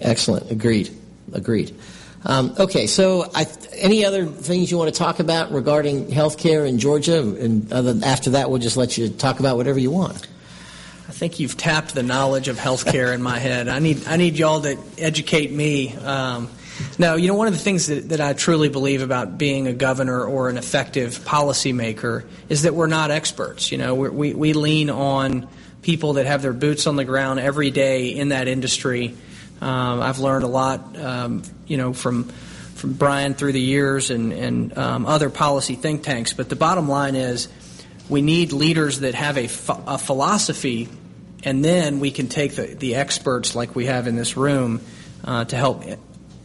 [0.00, 0.50] Excellent.
[0.50, 0.90] Agreed.
[1.32, 1.76] Agreed.
[2.26, 6.78] Um, okay, so I, any other things you want to talk about regarding healthcare in
[6.78, 7.20] Georgia?
[7.20, 10.26] And other, after that, we'll just let you talk about whatever you want.
[11.06, 13.68] I think you've tapped the knowledge of healthcare in my head.
[13.68, 15.94] I need I need y'all to educate me.
[15.96, 16.48] Um,
[16.98, 19.72] now, you know, one of the things that, that I truly believe about being a
[19.74, 23.70] governor or an effective policymaker is that we're not experts.
[23.70, 25.46] You know, we we lean on
[25.82, 29.14] people that have their boots on the ground every day in that industry
[29.60, 32.24] um, I've learned a lot, um, you know, from
[32.74, 36.34] from Brian through the years and, and um, other policy think tanks.
[36.34, 37.48] But the bottom line is,
[38.10, 39.48] we need leaders that have a,
[39.86, 40.90] a philosophy,
[41.44, 44.82] and then we can take the, the experts like we have in this room
[45.24, 45.84] uh, to help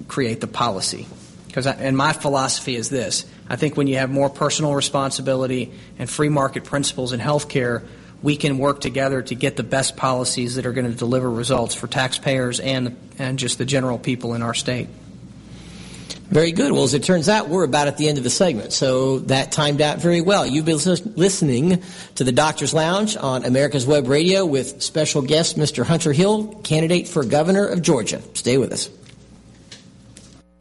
[0.07, 1.07] create the policy.
[1.47, 6.09] Because and my philosophy is this: I think when you have more personal responsibility and
[6.09, 7.85] free market principles in healthcare,
[8.21, 11.75] we can work together to get the best policies that are going to deliver results
[11.75, 14.89] for taxpayers and, and just the general people in our state.
[16.29, 16.71] Very good.
[16.71, 19.51] Well, as it turns out, we're about at the end of the segment, so that
[19.51, 20.45] timed out very well.
[20.45, 21.81] You've been listening
[22.15, 25.83] to the Doctor's Lounge on America's Web Radio with special guest Mr.
[25.83, 28.21] Hunter Hill, candidate for governor of Georgia.
[28.35, 28.91] Stay with us.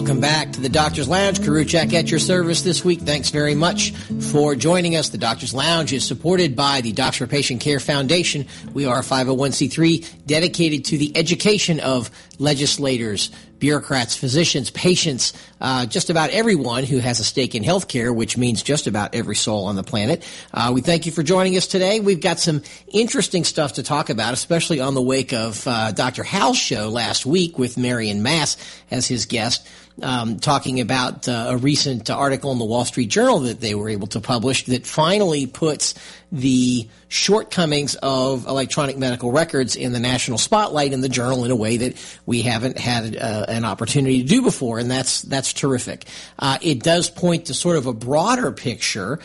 [0.00, 1.40] Welcome back to the Doctor's Lounge.
[1.40, 3.00] Koriwchak at your service this week.
[3.00, 3.90] Thanks very much
[4.32, 5.10] for joining us.
[5.10, 8.46] The Doctor's Lounge is supported by the Docs for Patient Care Foundation.
[8.72, 16.10] We are a 501c3 dedicated to the education of legislators, bureaucrats, physicians, patients, uh, just
[16.10, 19.76] about everyone who has a stake in healthcare, which means just about every soul on
[19.76, 20.24] the planet.
[20.52, 22.00] Uh, we thank you for joining us today.
[22.00, 26.22] We've got some interesting stuff to talk about, especially on the wake of uh, Dr.
[26.22, 28.56] Hal's show last week with Marion Mass
[28.90, 29.66] as his guest
[30.02, 33.88] um, talking about uh, a recent article in the Wall Street Journal that they were
[33.88, 35.94] able to publish that finally puts
[36.32, 41.56] the shortcomings of electronic medical records in the national spotlight in the journal in a
[41.56, 46.06] way that we haven't had uh, an opportunity to do before, and that's that's terrific.
[46.38, 49.20] Uh, it does point to sort of a broader picture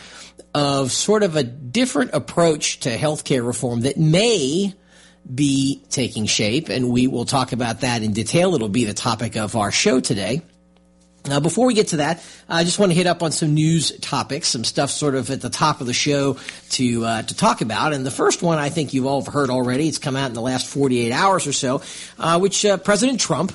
[0.54, 4.72] of sort of a different approach to healthcare reform that may
[5.32, 8.54] be taking shape, and we will talk about that in detail.
[8.54, 10.42] It'll be the topic of our show today.
[11.26, 13.90] Now, before we get to that, I just want to hit up on some news
[13.98, 16.36] topics, some stuff sort of at the top of the show
[16.70, 17.92] to uh, to talk about.
[17.92, 19.88] And the first one, I think you've all heard already.
[19.88, 21.82] It's come out in the last 48 hours or so,
[22.18, 23.52] uh, which uh, President Trump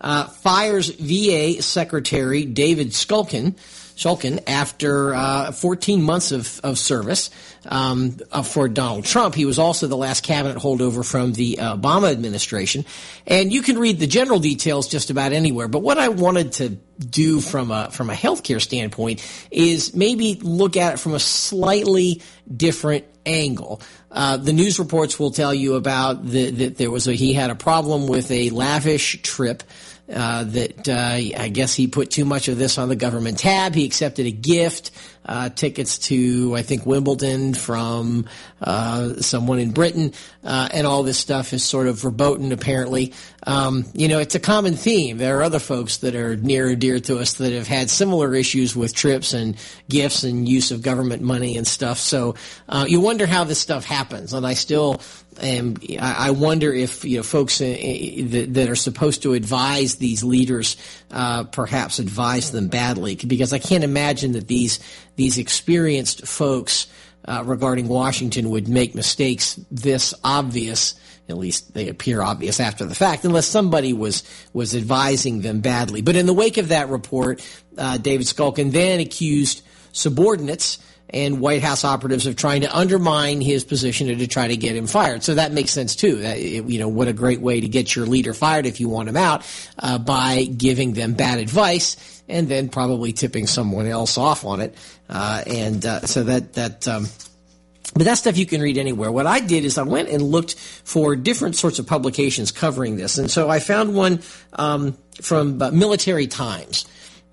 [0.00, 3.54] uh, fires VA Secretary David Shulkin
[3.98, 7.30] Shulkin after uh, 14 months of, of service
[7.66, 9.34] um, uh, for Donald Trump.
[9.34, 12.84] He was also the last cabinet holdover from the Obama administration.
[13.26, 15.66] And you can read the general details just about anywhere.
[15.66, 16.68] But what I wanted to
[17.04, 22.22] do from a from a healthcare standpoint is maybe look at it from a slightly
[22.56, 23.82] different angle.
[24.10, 27.50] Uh, the news reports will tell you about that the, there was a he had
[27.50, 29.62] a problem with a lavish trip
[30.12, 33.74] uh, that uh, I guess he put too much of this on the government tab.
[33.74, 34.90] He accepted a gift,
[35.26, 38.26] uh, tickets to I think Wimbledon from
[38.62, 42.52] uh, someone in Britain, uh, and all this stuff is sort of verboten.
[42.52, 43.12] Apparently,
[43.46, 45.18] um, you know, it's a common theme.
[45.18, 48.34] There are other folks that are near and dear to us that have had similar
[48.34, 49.56] issues with trips and
[49.90, 51.98] gifts and use of government money and stuff.
[51.98, 52.34] So
[52.86, 55.02] you wonder how this stuff happens, and I still
[55.40, 60.76] and I wonder if you know folks uh, that, are supposed to advise these leaders
[61.10, 64.80] uh, perhaps advise them badly because I can't imagine that these
[65.16, 66.86] these experienced folks
[67.24, 70.94] uh, regarding Washington would make mistakes this obvious.
[71.28, 74.22] At least they appear obvious after the fact, unless somebody was
[74.52, 76.00] was advising them badly.
[76.00, 77.46] But in the wake of that report,
[77.76, 80.78] uh, David Shulkin then accused subordinates
[81.10, 84.76] and White House operatives of trying to undermine his position and to try to get
[84.76, 85.22] him fired.
[85.22, 86.16] So that makes sense too.
[86.16, 89.08] That, you know, what a great way to get your leader fired if you want
[89.08, 89.46] him out
[89.78, 94.74] uh, by giving them bad advice and then probably tipping someone else off on it.
[95.08, 96.86] Uh, and uh, so that that.
[96.86, 97.06] Um,
[97.94, 99.10] but that stuff you can read anywhere.
[99.10, 103.16] What I did is I went and looked for different sorts of publications covering this,
[103.16, 104.20] and so I found one
[104.52, 106.86] um, from uh, Military Times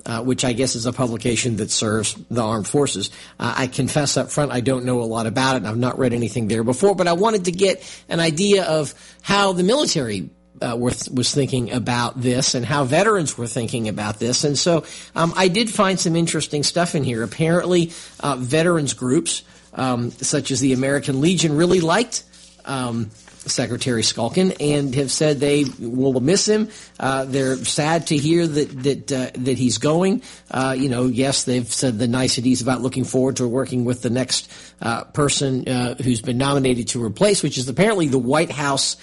[0.06, 3.10] uh, which I guess is a publication that serves the armed forces.
[3.40, 5.98] Uh, I confess up front I don't know a lot about it, and I've not
[5.98, 10.30] read anything there before, but I wanted to get an idea of how the military
[10.62, 14.44] uh, was, was thinking about this and how veterans were thinking about this.
[14.44, 17.24] And so um, I did find some interesting stuff in here.
[17.24, 17.92] Apparently,
[18.22, 22.24] uh, veterans groups, um, such as the American Legion, really liked
[22.66, 23.10] um,
[23.48, 26.70] Secretary Shulkin and have said they will miss him.
[27.00, 30.22] Uh, they're sad to hear that that uh, that he's going.
[30.50, 34.10] Uh, you know, yes, they've said the niceties about looking forward to working with the
[34.10, 38.98] next uh, person uh, who's been nominated to replace, which is apparently the White House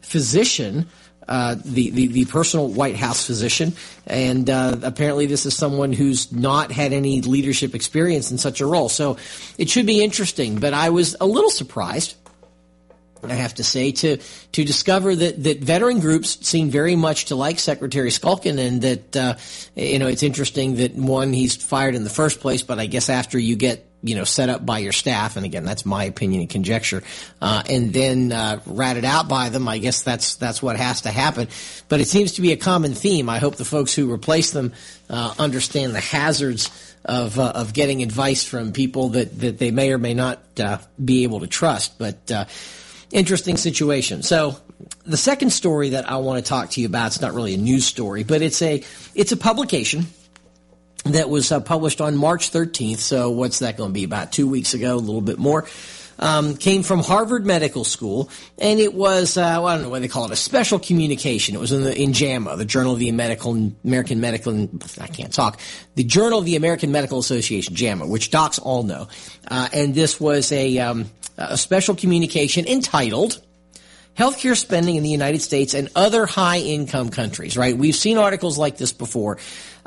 [0.00, 0.88] physician.
[1.28, 3.72] Uh, the, the, the personal White House physician,
[4.06, 8.88] and apparently this is someone who's not had any leadership experience in such a role.
[8.88, 9.16] So
[9.58, 10.60] it should be interesting.
[10.60, 12.14] But I was a little surprised
[13.22, 17.36] I have to say, to to discover that, that veteran groups seem very much to
[17.36, 19.34] like Secretary Shulkin, and that uh,
[19.74, 23.08] you know it's interesting that one he's fired in the first place, but I guess
[23.08, 26.42] after you get you know set up by your staff, and again that's my opinion
[26.42, 27.02] and conjecture,
[27.40, 31.10] uh, and then uh, ratted out by them, I guess that's that's what has to
[31.10, 31.48] happen.
[31.88, 33.28] But it seems to be a common theme.
[33.28, 34.72] I hope the folks who replace them
[35.10, 36.70] uh, understand the hazards
[37.04, 40.78] of uh, of getting advice from people that that they may or may not uh,
[41.02, 42.30] be able to trust, but
[43.10, 44.22] interesting situation.
[44.22, 44.56] So
[45.04, 47.58] the second story that I want to talk to you about, it's not really a
[47.58, 48.82] news story, but it's a,
[49.14, 50.06] it's a publication
[51.12, 52.98] that was uh, published on March 13th.
[52.98, 54.04] So what's that going to be?
[54.04, 55.66] About two weeks ago, a little bit more.
[56.18, 60.00] Um, came from Harvard Medical School, and it was uh, well, I don't know what
[60.00, 61.54] they call it, a special communication.
[61.54, 64.66] It was in the in JAMA, the Journal of the Medical American Medical.
[64.98, 65.60] I can't talk.
[65.94, 69.08] The Journal of the American Medical Association, JAMA, which docs all know,
[69.48, 73.40] uh, and this was a um, a special communication entitled
[74.16, 77.76] healthcare spending in the United States and other high income countries, right?
[77.76, 79.38] We've seen articles like this before.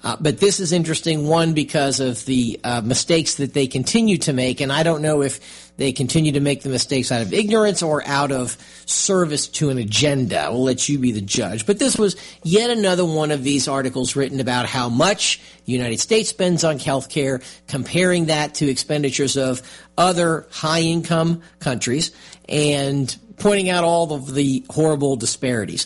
[0.01, 4.31] Uh, but this is interesting, one, because of the uh, mistakes that they continue to
[4.31, 4.61] make.
[4.61, 8.05] And I don't know if they continue to make the mistakes out of ignorance or
[8.05, 10.47] out of service to an agenda.
[10.51, 11.65] We'll let you be the judge.
[11.65, 15.99] But this was yet another one of these articles written about how much the United
[15.99, 19.61] States spends on healthcare, comparing that to expenditures of
[19.99, 22.11] other high income countries,
[22.47, 25.85] and pointing out all of the horrible disparities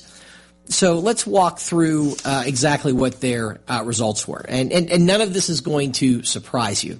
[0.66, 5.22] so let's walk through uh, exactly what their uh, results were, and, and and none
[5.22, 6.99] of this is going to surprise you.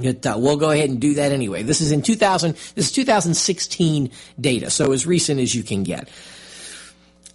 [0.00, 1.62] It, uh, we'll go ahead and do that anyway.
[1.62, 2.52] This is in 2000.
[2.74, 4.10] This is 2016
[4.40, 6.08] data, so as recent as you can get.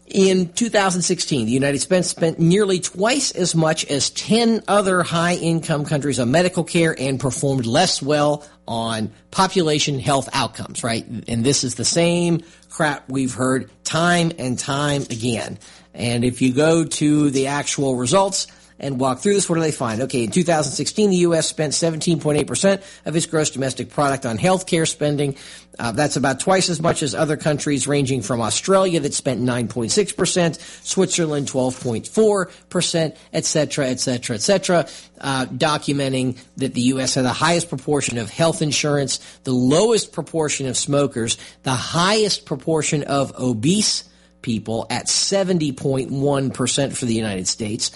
[0.08, 5.86] In 2016, the United States spent nearly twice as much as 10 other high income
[5.86, 11.06] countries on medical care and performed less well on population health outcomes, right?
[11.28, 15.60] And this is the same crap we've heard time and time again.
[15.94, 18.48] And if you go to the actual results,
[18.80, 19.50] and walk through this.
[19.50, 20.02] What do they find?
[20.02, 21.48] Okay, in 2016, the U.S.
[21.48, 25.36] spent 17.8% of its gross domestic product on health care spending.
[25.80, 30.86] Uh, that's about twice as much as other countries, ranging from Australia that spent 9.6%,
[30.86, 34.88] Switzerland 12.4%, et cetera, et cetera, et cetera,
[35.22, 37.16] uh, documenting that the U.S.
[37.16, 43.04] had the highest proportion of health insurance, the lowest proportion of smokers, the highest proportion
[43.04, 44.04] of obese
[44.44, 47.92] people at 70.1% for the United States.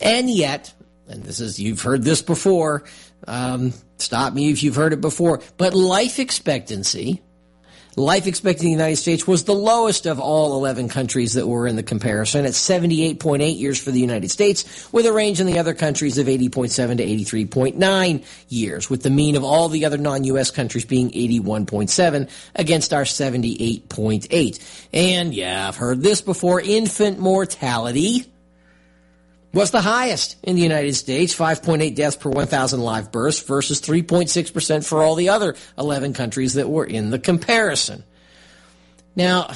[0.00, 0.72] And yet,
[1.08, 2.84] and this is, you've heard this before,
[3.26, 7.22] um, stop me if you've heard it before, but life expectancy,
[7.96, 11.66] life expectancy in the United States was the lowest of all 11 countries that were
[11.66, 15.58] in the comparison at 78.8 years for the United States, with a range in the
[15.58, 20.50] other countries of 80.7 to 83.9 years, with the mean of all the other non-U.S.
[20.50, 24.86] countries being 81.7 against our 78.8.
[24.92, 28.30] And yeah, I've heard this before, infant mortality
[29.56, 34.86] was the highest in the United States, 5.8 deaths per 1,000 live births versus 3.6%
[34.86, 38.04] for all the other 11 countries that were in the comparison.
[39.16, 39.50] Now,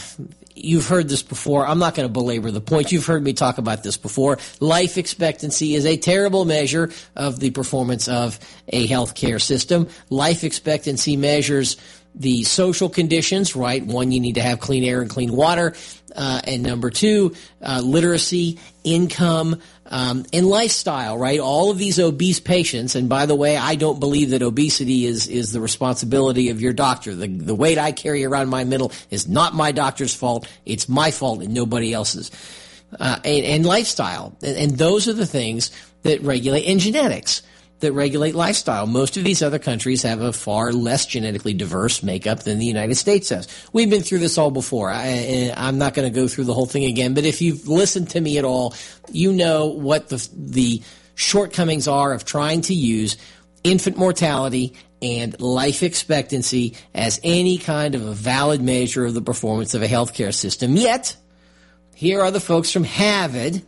[0.55, 1.67] you've heard this before.
[1.67, 2.93] I'm not going to belabor the point.
[2.93, 4.39] You've heard me talk about this before.
[4.59, 9.87] Life expectancy is a terrible measure of the performance of a healthcare system.
[10.09, 11.77] Life expectancy measures
[12.15, 13.85] the social conditions, right?
[13.85, 15.75] One, you need to have clean air and clean water.
[16.15, 19.61] Uh, and number two, uh, literacy, income,
[19.91, 21.41] um, and lifestyle, right?
[21.41, 25.27] All of these obese patients, and by the way, I don't believe that obesity is,
[25.27, 27.15] is the responsibility of your doctor.
[27.15, 30.49] The, the weight I carry around my middle is not my doctor's fault.
[30.65, 32.31] It's my fault and nobody else's.
[32.99, 34.37] Uh, and, and, lifestyle.
[34.43, 35.71] And, and those are the things
[36.03, 37.43] that regulate, and genetics
[37.81, 38.87] that regulate lifestyle.
[38.87, 42.95] Most of these other countries have a far less genetically diverse makeup than the United
[42.95, 43.49] States has.
[43.73, 44.91] We've been through this all before.
[44.91, 48.11] I, am not going to go through the whole thing again, but if you've listened
[48.11, 48.75] to me at all,
[49.11, 50.83] you know what the, the
[51.15, 53.17] shortcomings are of trying to use
[53.65, 59.75] infant mortality and life expectancy as any kind of a valid measure of the performance
[59.75, 60.77] of a healthcare system.
[60.77, 61.17] Yet,
[61.95, 63.63] here are the folks from Harvard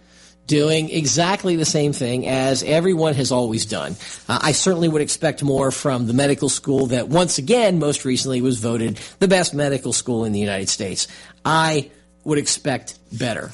[0.47, 3.97] doing exactly the same thing as everyone has always done.
[4.28, 8.43] Uh, I certainly would expect more from the medical school that once again, most recently
[8.43, 11.09] was voted the best medical school in the United States.
[11.45, 11.90] I
[12.24, 13.51] would expect better.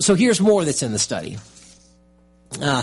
[0.00, 1.38] So here's more that's in the study.
[2.60, 2.82] Uh,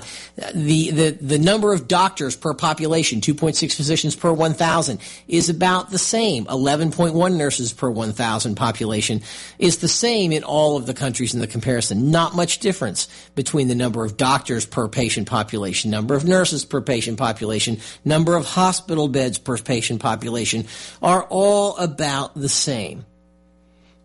[0.53, 5.97] the, the, the number of doctors per population, 2.6 physicians per 1,000, is about the
[5.97, 6.45] same.
[6.45, 9.21] 11.1 nurses per 1,000 population
[9.57, 12.11] is the same in all of the countries in the comparison.
[12.11, 16.79] Not much difference between the number of doctors per patient population, number of nurses per
[16.81, 20.65] patient population, number of hospital beds per patient population
[21.01, 23.05] are all about the same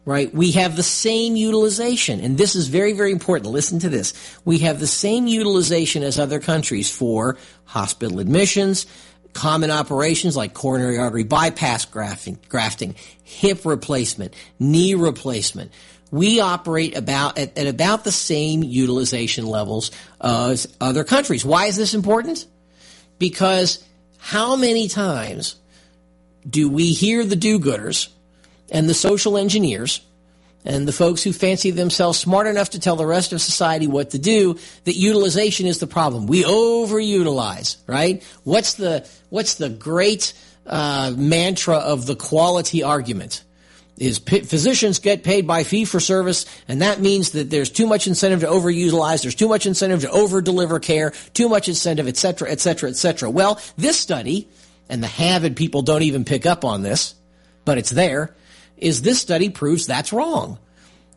[0.04, 0.32] right?
[0.34, 3.52] We have the same utilization, and this is very, very important.
[3.52, 4.14] Listen to this.
[4.44, 8.86] We have the same utilization as other countries for hospital admissions,
[9.32, 15.70] common operations like coronary artery bypass grafting, grafting hip replacement, knee replacement.
[16.10, 21.44] We operate about at, at about the same utilization levels as other countries.
[21.44, 22.46] Why is this important?
[23.18, 23.84] Because
[24.18, 25.54] how many times
[26.48, 28.08] do we hear the do-gooders
[28.70, 30.00] and the social engineers
[30.64, 34.10] and the folks who fancy themselves smart enough to tell the rest of society what
[34.10, 36.26] to do that utilization is the problem.
[36.26, 38.22] We overutilize, right?
[38.44, 40.34] What's the what's the great
[40.66, 43.44] uh, mantra of the quality argument?
[43.96, 47.86] Is p- physicians get paid by fee for service, and that means that there's too
[47.86, 52.08] much incentive to overutilize, there's too much incentive to over deliver care, too much incentive,
[52.08, 53.28] et cetera, et cetera, et cetera.
[53.28, 54.48] Well, this study,
[54.88, 57.14] and the Harvard people don't even pick up on this,
[57.66, 58.34] but it's there
[58.80, 60.58] is this study proves that's wrong.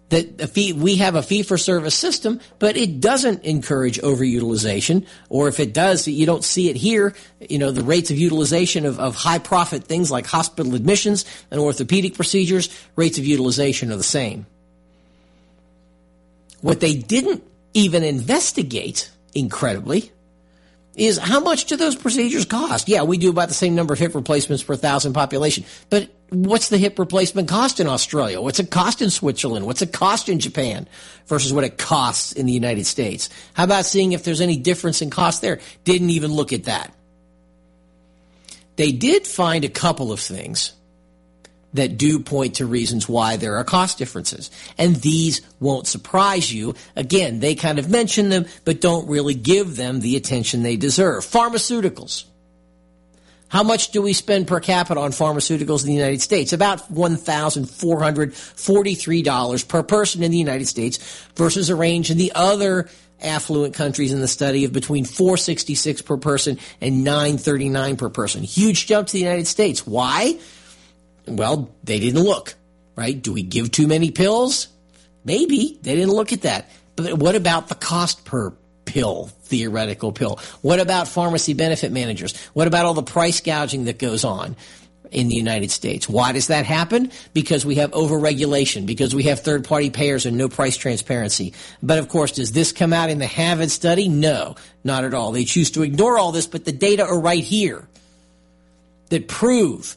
[0.10, 5.06] that fee, we have a fee for service system, but it doesn't encourage overutilization.
[5.30, 7.16] Or if it does, you don't see it here.
[7.40, 11.60] You know, the rates of utilization of, of high profit things like hospital admissions and
[11.60, 14.46] orthopedic procedures, rates of utilization are the same.
[16.62, 17.44] What they didn't
[17.74, 20.12] even investigate, incredibly,
[20.96, 22.88] is how much do those procedures cost?
[22.88, 26.70] Yeah, we do about the same number of hip replacements per thousand population, but what's
[26.70, 28.40] the hip replacement cost in Australia?
[28.42, 29.66] What's it cost in Switzerland?
[29.66, 30.88] What's it cost in Japan
[31.26, 33.30] versus what it costs in the United States?
[33.54, 35.60] How about seeing if there's any difference in cost there?
[35.84, 36.94] Didn't even look at that.
[38.76, 40.74] They did find a couple of things
[41.74, 44.52] that do point to reasons why there are cost differences.
[44.78, 46.76] And these won't surprise you.
[46.96, 51.26] Again, they kind of mention them, but don't really give them the attention they deserve.
[51.26, 52.26] Pharmaceuticals.
[53.54, 56.54] How much do we spend per capita on pharmaceuticals in the United States?
[56.54, 60.98] About $1,443 per person in the United States
[61.36, 62.90] versus a range in the other
[63.22, 68.42] affluent countries in the study of between 466 per person and 939 per person.
[68.42, 69.86] Huge jump to the United States.
[69.86, 70.40] Why?
[71.28, 72.56] Well, they didn't look,
[72.96, 73.20] right?
[73.20, 74.68] Do we give too many pills?
[75.24, 75.80] Maybe.
[75.82, 76.70] They didn't look at that.
[76.96, 78.54] But what about the cost per
[78.86, 80.40] pill, theoretical pill?
[80.62, 82.36] What about pharmacy benefit managers?
[82.48, 84.56] What about all the price gouging that goes on?
[85.14, 86.10] in the United States.
[86.10, 87.12] Why does that happen?
[87.34, 91.54] Because we have overregulation, because we have third party payers and no price transparency.
[91.82, 94.10] But of course, does this come out in the Harvard study?
[94.10, 95.32] No, not at all.
[95.32, 97.88] They choose to ignore all this, but the data are right here
[99.10, 99.96] that prove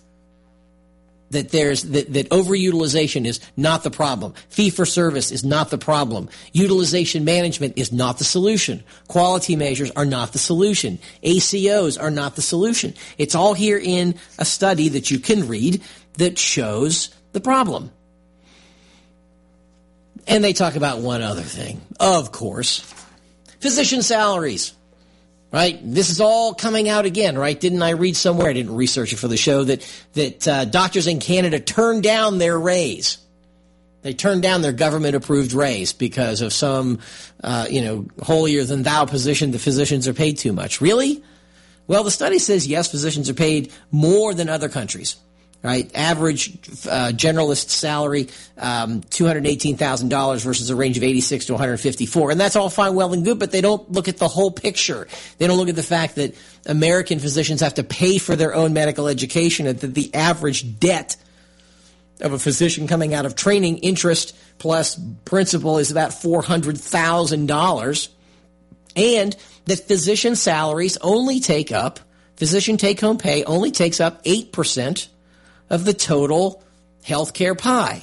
[1.30, 4.34] that there's that, that overutilization is not the problem.
[4.48, 6.28] Fee for service is not the problem.
[6.52, 8.82] Utilization management is not the solution.
[9.08, 10.98] Quality measures are not the solution.
[11.22, 12.94] ACOs are not the solution.
[13.18, 15.82] It's all here in a study that you can read
[16.14, 17.90] that shows the problem.
[20.28, 21.80] And they talk about one other thing.
[22.00, 22.80] Of course,
[23.60, 24.75] physician salaries
[25.52, 25.78] right?
[25.82, 27.58] This is all coming out again, right?
[27.58, 28.48] Didn't I read somewhere?
[28.48, 32.38] I didn't research it for the show that that uh, doctors in Canada turned down
[32.38, 33.18] their raise.
[34.02, 37.00] They turned down their government-approved raise because of some,
[37.42, 39.50] uh, you know, holier than thou position.
[39.50, 40.80] The physicians are paid too much.
[40.80, 41.24] Really?
[41.88, 45.16] Well, the study says yes, physicians are paid more than other countries
[45.62, 45.90] right?
[45.96, 46.54] Average
[46.88, 52.30] uh, generalist salary, um, $218,000 versus a range of 86 to 154.
[52.30, 55.08] And that's all fine, well, and good, but they don't look at the whole picture.
[55.38, 56.34] They don't look at the fact that
[56.66, 61.16] American physicians have to pay for their own medical education and that the average debt
[62.20, 68.08] of a physician coming out of training, interest plus principal is about $400,000.
[68.94, 69.36] And
[69.66, 72.00] that physician salaries only take up,
[72.36, 75.08] physician take home pay only takes up 8%
[75.70, 76.62] of the total
[77.04, 78.02] healthcare pie.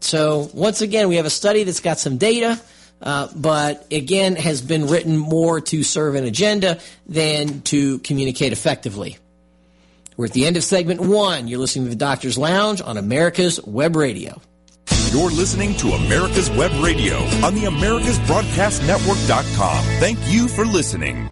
[0.00, 2.60] So once again, we have a study that's got some data,
[3.02, 9.16] uh, but again has been written more to serve an agenda than to communicate effectively.
[10.16, 11.48] We're at the end of segment one.
[11.48, 14.40] You're listening to the Doctor's Lounge on America's Web Radio.
[15.12, 19.84] You're listening to America's Web Radio on the AmericasBroadcastNetwork.com.
[20.00, 21.30] Thank you for listening.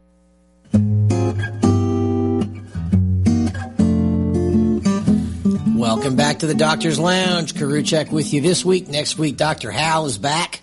[5.96, 7.54] Welcome back to the Doctor's Lounge.
[7.54, 8.86] Koriwchak with you this week.
[8.86, 9.70] Next week, Dr.
[9.70, 10.60] Hal is back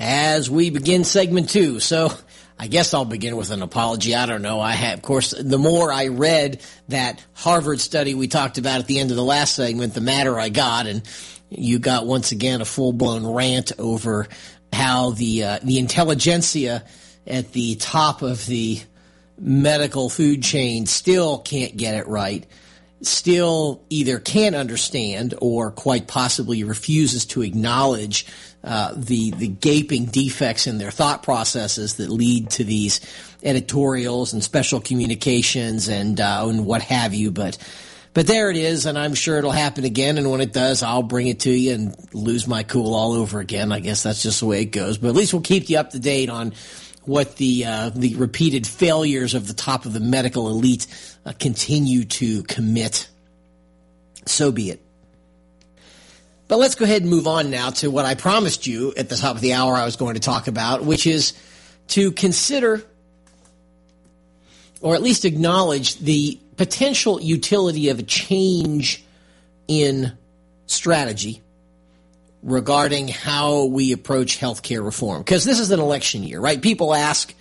[0.00, 1.78] as we begin segment two.
[1.78, 2.10] So
[2.58, 4.16] I guess I'll begin with an apology.
[4.16, 4.60] I don't know.
[4.60, 8.88] I have, of course, the more I read that Harvard study we talked about at
[8.88, 10.88] the end of the last segment, the madder I got.
[10.88, 11.02] And
[11.48, 14.26] you got once again a full blown rant over
[14.72, 16.82] how the, uh, the intelligentsia
[17.28, 18.80] at the top of the
[19.38, 22.44] medical food chain still can't get it right
[23.02, 28.26] still either can't understand or quite possibly refuses to acknowledge
[28.64, 33.00] uh, the the gaping defects in their thought processes that lead to these
[33.42, 37.30] editorials and special communications and uh, and what have you.
[37.30, 37.56] But
[38.14, 40.18] but there it is, and I'm sure it'll happen again.
[40.18, 43.38] And when it does, I'll bring it to you and lose my cool all over
[43.38, 43.70] again.
[43.70, 44.98] I guess that's just the way it goes.
[44.98, 46.52] But at least we'll keep you up to date on
[47.08, 50.86] what the uh, the repeated failures of the top of the medical elite
[51.24, 53.08] uh, continue to commit.
[54.26, 54.82] So be it.
[56.48, 59.16] But let's go ahead and move on now to what I promised you at the
[59.16, 61.32] top of the hour I was going to talk about, which is
[61.88, 62.82] to consider
[64.80, 69.04] or at least acknowledge the potential utility of a change
[69.66, 70.12] in
[70.66, 71.42] strategy
[72.42, 75.22] regarding how we approach healthcare reform.
[75.22, 76.60] Because this is an election year, right?
[76.60, 77.34] People ask,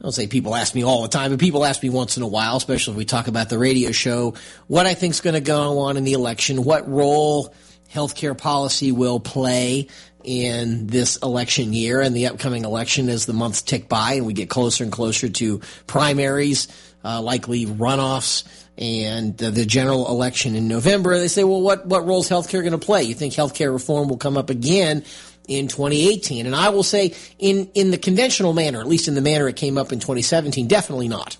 [0.00, 2.22] I don't say people ask me all the time, but people ask me once in
[2.22, 4.34] a while, especially if we talk about the radio show,
[4.66, 7.54] what I think is going to go on in the election, what role
[7.92, 9.88] healthcare policy will play
[10.22, 14.32] in this election year and the upcoming election as the months tick by and we
[14.32, 16.68] get closer and closer to primaries,
[17.04, 18.44] uh, likely runoffs,
[18.76, 21.18] and the, general election in November.
[21.18, 23.02] They say, well, what, what role is healthcare going to play?
[23.02, 25.04] You think healthcare reform will come up again
[25.46, 26.46] in 2018?
[26.46, 29.56] And I will say, in, in the conventional manner, at least in the manner it
[29.56, 31.36] came up in 2017, definitely not.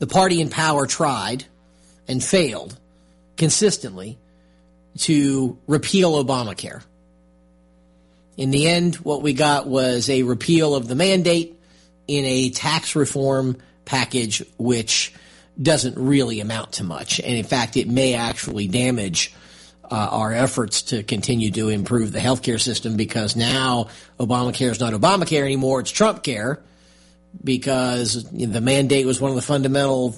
[0.00, 1.46] The party in power tried
[2.06, 2.78] and failed
[3.38, 4.18] consistently
[4.98, 6.82] to repeal Obamacare.
[8.36, 11.58] In the end, what we got was a repeal of the mandate
[12.06, 15.12] in a tax reform package, which
[15.60, 17.20] doesn't really amount to much.
[17.20, 19.32] And in fact, it may actually damage
[19.90, 24.92] uh, our efforts to continue to improve the healthcare system because now Obamacare is not
[24.92, 26.60] Obamacare anymore, it's Trump care
[27.42, 30.16] because the mandate was one of the fundamental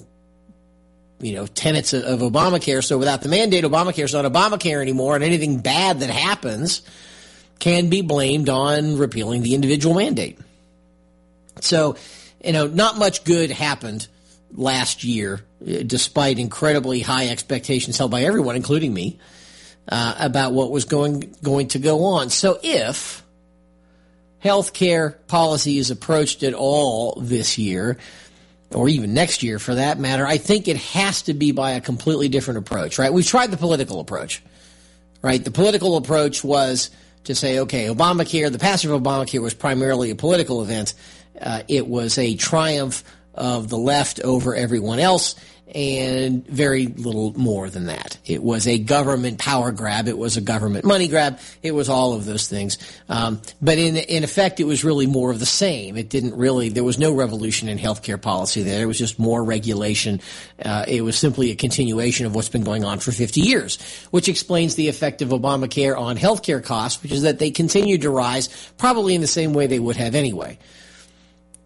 [1.19, 2.85] you know tenets of, of Obamacare.
[2.85, 6.83] So without the mandate, Obamacare is not Obamacare anymore, and anything bad that happens
[7.59, 10.39] can be blamed on repealing the individual mandate.
[11.61, 11.97] So,
[12.45, 14.07] you know, not much good happened
[14.53, 19.19] last year, despite incredibly high expectations held by everyone, including me,
[19.89, 22.31] uh, about what was going going to go on.
[22.31, 23.25] So, if
[24.45, 27.99] healthcare policy is approached at all this year,
[28.73, 31.81] or even next year for that matter, I think it has to be by a
[31.81, 33.13] completely different approach, right?
[33.13, 34.43] We've tried the political approach,
[35.23, 35.43] right?
[35.45, 36.91] The political approach was
[37.25, 40.95] to say, okay, Obamacare, the passage of Obamacare was primarily a political event.
[41.41, 45.35] Uh, it was a triumph of the left over everyone else
[45.75, 48.17] and very little more than that.
[48.25, 50.07] It was a government power grab.
[50.07, 51.41] It was a government money grab.
[51.63, 52.79] It was all of those things.
[53.09, 55.97] Um, but in in effect, it was really more of the same.
[55.97, 56.69] It didn't really.
[56.69, 58.83] There was no revolution in healthcare policy there.
[58.83, 60.21] It was just more regulation.
[60.65, 63.79] Uh, it was simply a continuation of what's been going on for 50 years,
[64.13, 68.11] which explains the effect of Obamacare on healthcare costs, which is that they continued to
[68.11, 70.59] rise, probably in the same way they would have anyway.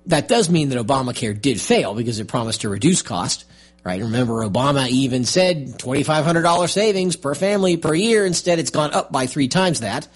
[0.06, 3.44] That does mean that Obamacare did fail because it promised to reduce cost
[3.84, 4.02] right?
[4.02, 8.26] Remember, Obama even said $2,500 savings per family per year.
[8.26, 10.06] Instead, it's gone up by three times that.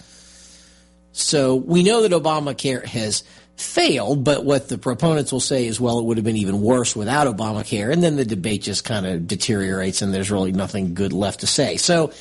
[1.13, 3.23] So we know that Obamacare has
[3.57, 6.97] failed, but what the proponents will say is, well, it would have been even worse
[6.97, 7.93] without Obamacare.
[7.93, 11.47] And then the debate just kind of deteriorates and there's really nothing good left to
[11.47, 11.77] say.
[11.77, 12.13] So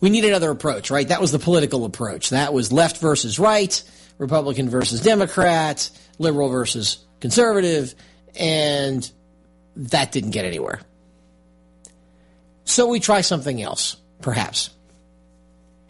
[0.00, 1.06] we need another approach, right?
[1.08, 2.30] That was the political approach.
[2.30, 3.82] That was left versus right,
[4.18, 7.94] Republican versus Democrat, liberal versus conservative.
[8.38, 9.10] And
[9.76, 10.80] that didn't get anywhere.
[12.64, 14.70] So we try something else, perhaps.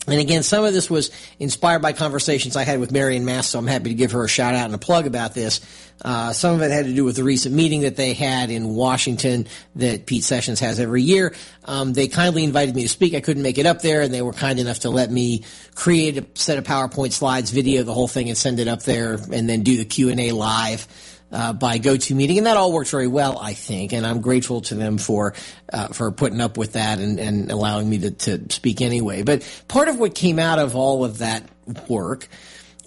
[0.06, 3.58] And again, some of this was inspired by conversations I had with Marion Mass, so
[3.58, 5.60] I'm happy to give her a shout out and a plug about this.
[6.02, 8.74] Uh, some of it had to do with the recent meeting that they had in
[8.74, 9.46] Washington
[9.76, 11.34] that Pete Sessions has every year.
[11.64, 13.14] Um, they kindly invited me to speak.
[13.14, 15.44] I couldn't make it up there, and they were kind enough to let me
[15.74, 19.14] create a set of PowerPoint slides, video the whole thing, and send it up there,
[19.32, 20.86] and then do the Q and A live
[21.32, 23.92] uh, by GoToMeeting, and that all worked very well, I think.
[23.92, 25.34] And I'm grateful to them for
[25.72, 29.22] uh, for putting up with that and, and allowing me to, to speak anyway.
[29.22, 31.44] But part of what came out of all of that
[31.88, 32.28] work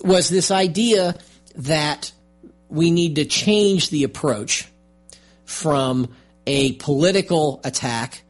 [0.02, 1.16] was this idea
[1.56, 2.12] that
[2.70, 4.68] we need to change the approach
[5.46, 6.14] from
[6.48, 8.22] a political attack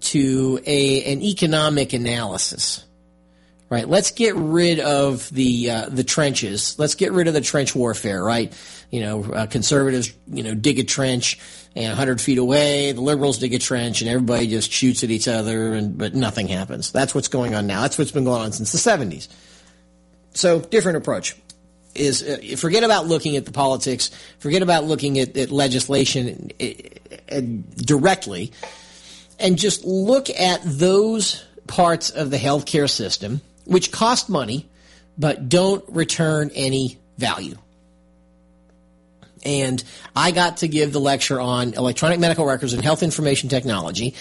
[0.00, 2.84] to a an economic analysis
[3.72, 3.88] right?
[3.88, 6.78] Let's get rid of the uh, the trenches.
[6.78, 8.52] Let's get rid of the trench warfare, right?
[8.92, 11.40] You know, uh, conservatives, you know, dig a trench
[11.74, 15.26] and 100 feet away, the liberals dig a trench, and everybody just shoots at each
[15.26, 16.92] other, and but nothing happens.
[16.92, 17.80] That's what's going on now.
[17.80, 19.28] That's what's been going on since the 70s.
[20.34, 21.34] So, different approach
[21.94, 26.66] is uh, forget about looking at the politics, forget about looking at, at legislation uh,
[27.30, 27.40] uh,
[27.76, 28.52] directly,
[29.38, 34.68] and just look at those parts of the healthcare system which cost money
[35.16, 37.56] but don't return any value.
[39.44, 39.82] And
[40.14, 44.14] I got to give the lecture on electronic medical records and health information technology.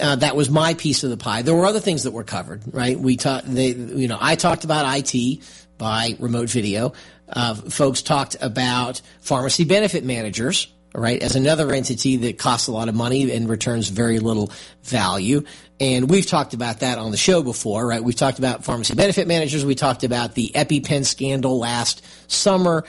[0.00, 1.42] Uh, that was my piece of the pie.
[1.42, 2.98] There were other things that were covered, right?
[2.98, 5.40] We talked, you know, I talked about IT
[5.78, 6.92] by remote video.
[7.28, 12.88] Uh, folks talked about pharmacy benefit managers, right, as another entity that costs a lot
[12.88, 14.52] of money and returns very little
[14.82, 15.44] value.
[15.80, 18.02] And we've talked about that on the show before, right?
[18.02, 19.64] We've talked about pharmacy benefit managers.
[19.64, 22.84] We talked about the EpiPen scandal last summer.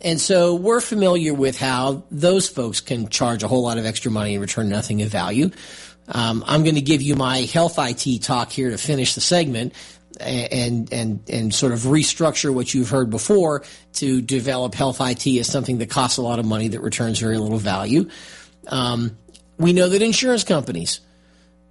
[0.00, 4.10] And so we're familiar with how those folks can charge a whole lot of extra
[4.10, 5.50] money and return nothing of value.
[6.06, 9.74] Um, I'm going to give you my health IT talk here to finish the segment
[10.20, 13.62] and and and sort of restructure what you've heard before
[13.94, 17.38] to develop health IT as something that costs a lot of money that returns very
[17.38, 18.08] little value.
[18.68, 19.16] Um,
[19.58, 21.00] we know that insurance companies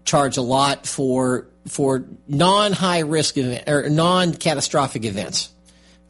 [0.06, 5.50] charge a lot for for non high risk event, or non catastrophic events,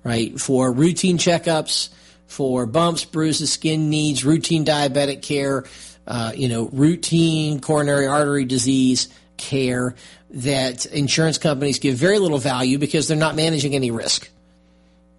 [0.03, 0.39] right?
[0.39, 1.89] For routine checkups,
[2.27, 5.65] for bumps, bruises, skin needs, routine diabetic care,
[6.05, 9.95] uh, you know, routine coronary artery disease care
[10.29, 14.29] that insurance companies give very little value because they're not managing any risk.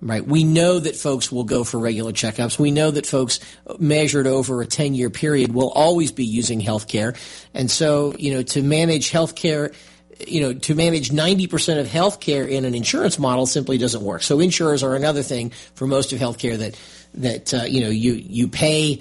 [0.00, 0.24] Right.
[0.24, 2.56] We know that folks will go for regular checkups.
[2.56, 3.40] We know that folks
[3.80, 7.16] measured over a 10 year period will always be using healthcare.
[7.52, 9.74] And so, you know, to manage healthcare,
[10.24, 14.22] you know, to manage 90% of healthcare in an insurance model simply doesn't work.
[14.22, 16.78] So insurers are another thing for most of healthcare that,
[17.14, 19.00] that, uh, you know, you, you pay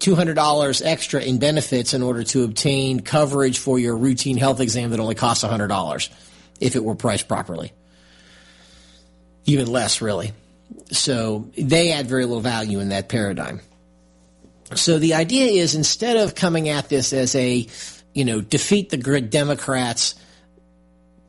[0.00, 5.00] $200 extra in benefits in order to obtain coverage for your routine health exam that
[5.00, 6.08] only costs $100
[6.60, 7.72] if it were priced properly
[9.44, 10.32] even less really.
[10.90, 13.60] So they add very little value in that paradigm.
[14.74, 17.66] So the idea is instead of coming at this as a,
[18.14, 20.14] you know, defeat the grid Democrats,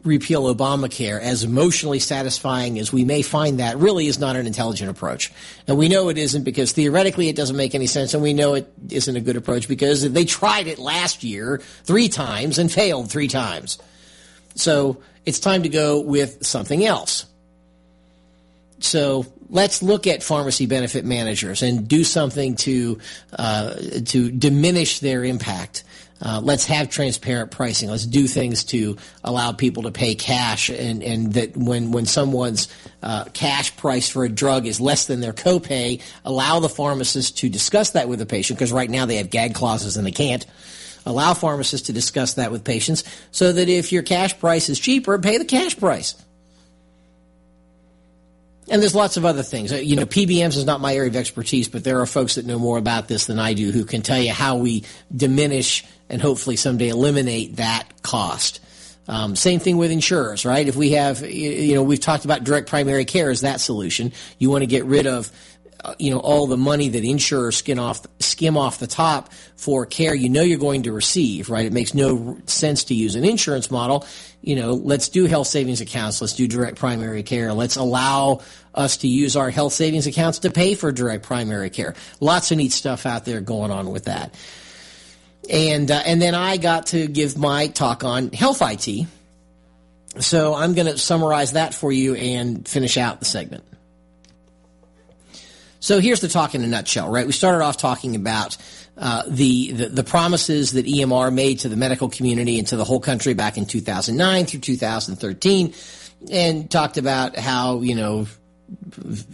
[0.04, 4.90] repeal Obamacare, as emotionally satisfying as we may find that, really is not an intelligent
[4.90, 5.32] approach.
[5.68, 8.54] And we know it isn't because theoretically it doesn't make any sense, and we know
[8.56, 13.10] it isn't a good approach because they tried it last year three times and failed
[13.10, 13.78] three times.
[14.56, 17.26] So it's time to go with something else.
[18.80, 23.00] So let's look at pharmacy benefit managers and do something to
[23.32, 23.76] uh,
[24.08, 25.84] to diminish their impact.
[26.26, 27.90] Uh, let's have transparent pricing.
[27.90, 28.96] Let's do things to
[29.26, 32.70] allow people to pay cash, and, and that when when someone's
[33.04, 37.50] uh, cash price for a drug is less than their copay, allow the pharmacist to
[37.50, 40.46] discuss that with the patient because right now they have gag clauses and they can't.
[41.06, 45.20] Allow pharmacists to discuss that with patients so that if your cash price is cheaper,
[45.20, 46.16] pay the cash price.
[48.70, 49.74] And there's lots of other things.
[49.74, 52.46] Uh, you know, PBMs is not my area of expertise, but there are folks that
[52.46, 56.22] know more about this than I do who can tell you how we diminish and
[56.22, 58.60] hopefully someday eliminate that cost.
[59.08, 60.66] Um, same thing with insurers, right?
[60.66, 64.14] If we have, you know, we've talked about direct primary care as that solution.
[64.40, 65.30] You want to get rid of
[65.84, 69.86] uh, you know all the money that insurers skim off skim off the top for
[69.86, 73.26] care you know you're going to receive right it makes no sense to use an
[73.26, 74.06] insurance model
[74.42, 78.40] you know let's do health savings accounts let's do direct primary care let's allow
[78.74, 82.58] us to use our health savings accounts to pay for direct primary care lots of
[82.58, 84.34] neat stuff out there going on with that
[85.50, 89.08] and uh, and then I got to give my talk on health IT
[90.20, 93.64] so I'm going to summarize that for you and finish out the segment
[95.84, 97.26] so here's the talk in a nutshell, right?
[97.26, 98.56] We started off talking about
[98.98, 102.86] uh, the, the, the promises that EMR made to the medical community and to the
[102.86, 105.74] whole country back in 2009 through 2013,
[106.32, 108.28] and talked about how you know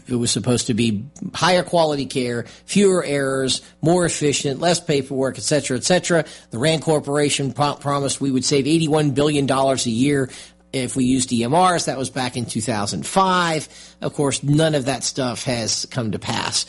[0.08, 5.44] it was supposed to be higher quality care, fewer errors, more efficient, less paperwork, et
[5.44, 6.26] cetera, et cetera.
[6.52, 10.30] The Rand Corporation pro- promised we would save $81 billion a year
[10.72, 13.96] if we used EMRs, that was back in 2005.
[14.02, 16.66] Of course, none of that stuff has come to pass.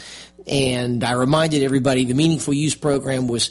[0.46, 3.50] And I reminded everybody the Meaningful Use program was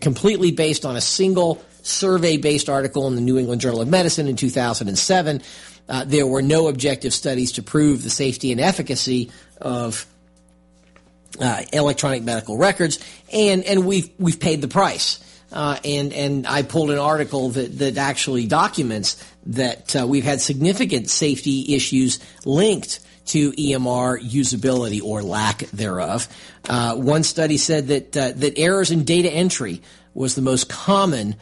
[0.00, 4.28] completely based on a single survey based article in the New England Journal of Medicine
[4.28, 5.42] in 2007.
[5.88, 9.30] Uh, there were no objective studies to prove the safety and efficacy
[9.60, 10.06] of
[11.40, 12.98] uh, electronic medical records,
[13.32, 15.24] and, and we've, we've paid the price.
[15.50, 19.16] Uh, and and I pulled an article that that actually documents
[19.46, 26.28] that uh, we've had significant safety issues linked to EMR usability or lack thereof.
[26.68, 29.80] Uh, one study said that uh, that errors in data entry
[30.12, 31.34] was the most common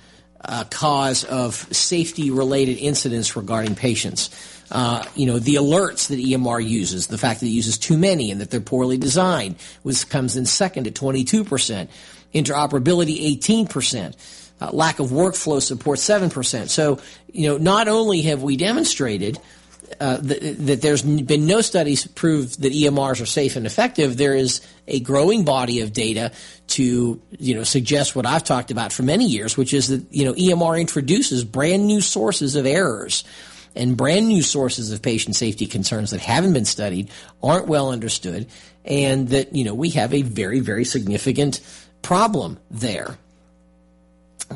[0.47, 4.31] uh, cause of safety related incidents regarding patients.
[4.71, 8.31] Uh, you know, the alerts that EMR uses, the fact that it uses too many
[8.31, 11.91] and that they're poorly designed, was comes in second at 22 percent
[12.35, 14.15] interoperability 18%.
[14.59, 16.71] Uh, lack of workflow support 7%.
[16.71, 16.99] So,
[17.31, 19.39] you know, not only have we demonstrated
[20.01, 24.17] uh, that, that, there's been no studies to prove that EMRs are safe and effective,
[24.17, 26.33] there is a growing body of data
[26.69, 30.25] to, you know, suggest what I've talked about for many years, which is that, you
[30.25, 33.25] know, EMR introduces brand new sources of errors.
[33.75, 37.11] And brand new sources of patient safety concerns that haven't been studied,
[37.43, 38.47] aren't well understood,
[38.87, 41.61] and that, you know, we have a very, very significant
[42.01, 43.19] problem there.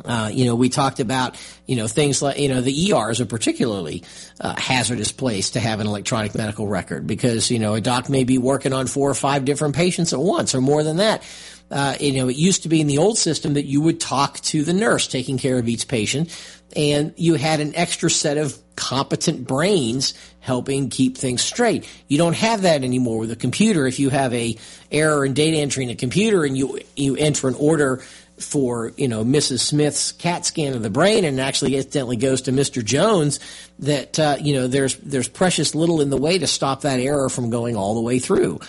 [0.05, 1.37] Uh, you know, we talked about,
[1.67, 4.05] you know, things like, you know, the ER is a particularly
[4.41, 8.25] uh, hazardous place to have an electronic medical record because, you know, a doc may
[8.25, 11.23] be working on four or five different patients at once or more than that.
[11.71, 14.41] Uh, you know, it used to be in the old system that you would talk
[14.41, 16.29] to the nurse taking care of each patient
[16.77, 21.87] and you had an extra set of competent brains helping keep things straight.
[22.09, 23.87] You don't have that anymore with a computer.
[23.87, 24.57] If you have a
[24.91, 28.03] error in data entry in a computer and you you enter an order
[28.41, 29.61] for you know Mrs.
[29.61, 32.85] Smith's CAT scan of the brain, and actually incidentally goes to Mr.
[32.85, 33.41] Jones.
[33.81, 37.29] That uh, you know there's there's precious little in the way to stop that error
[37.29, 38.61] from going all the way through.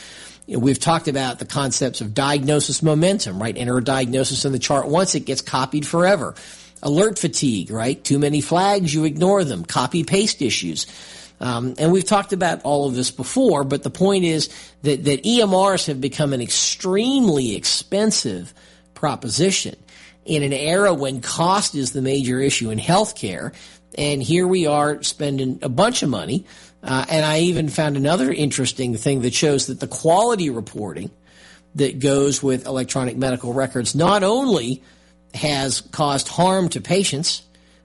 [0.48, 3.56] You know, we've talked about the concepts of diagnosis momentum, right?
[3.56, 6.36] Enter a diagnosis in the chart once, it gets copied forever.
[6.84, 8.04] Alert fatigue, right?
[8.04, 9.64] Too many flags, you ignore them.
[9.64, 10.88] Copy paste issues.
[11.40, 14.50] Um, and we've talked about all of this before, but the point is
[14.84, 18.54] that, that EMRs have become an extremely expensive
[19.02, 19.76] proposition
[20.26, 23.52] in an era when cost is the major issue in healthcare.
[23.98, 26.46] And here we are spending a bunch of money.
[26.84, 31.10] Uh, and I even found another interesting thing that shows that the quality reporting
[31.74, 34.84] that goes with electronic medical records not only
[35.34, 37.42] has caused harm to patients,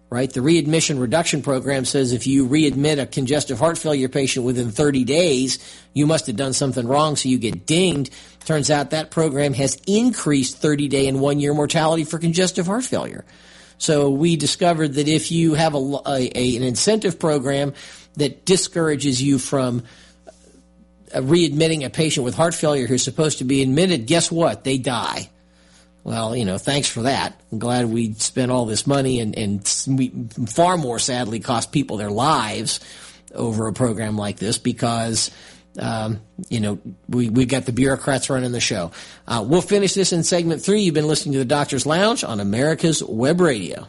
[0.08, 0.32] right?
[0.32, 5.04] The readmission reduction program says if you readmit a congestive heart failure patient within 30
[5.04, 5.58] days,
[5.92, 8.12] you must have done something wrong, so you get dinged.
[8.44, 12.84] Turns out that program has increased 30 day and one year mortality for congestive heart
[12.84, 13.24] failure.
[13.78, 17.74] So we discovered that if you have a, a an incentive program
[18.14, 19.82] that discourages you from
[21.14, 24.64] uh, readmitting a patient with heart failure who's supposed to be admitted, guess what?
[24.64, 25.30] They die.
[26.06, 27.40] Well, you know, thanks for that.
[27.50, 30.12] I'm glad we spent all this money and, and we
[30.46, 32.78] far more sadly cost people their lives
[33.34, 35.32] over a program like this because,
[35.80, 36.78] um, you know,
[37.08, 38.92] we, we got the bureaucrats running the show.
[39.26, 40.82] Uh, we'll finish this in segment three.
[40.82, 43.88] You've been listening to the Doctor's Lounge on America's Web Radio.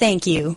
[0.00, 0.56] Thank you.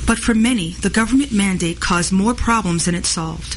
[0.06, 3.56] but for many, the government mandate caused more problems than it solved.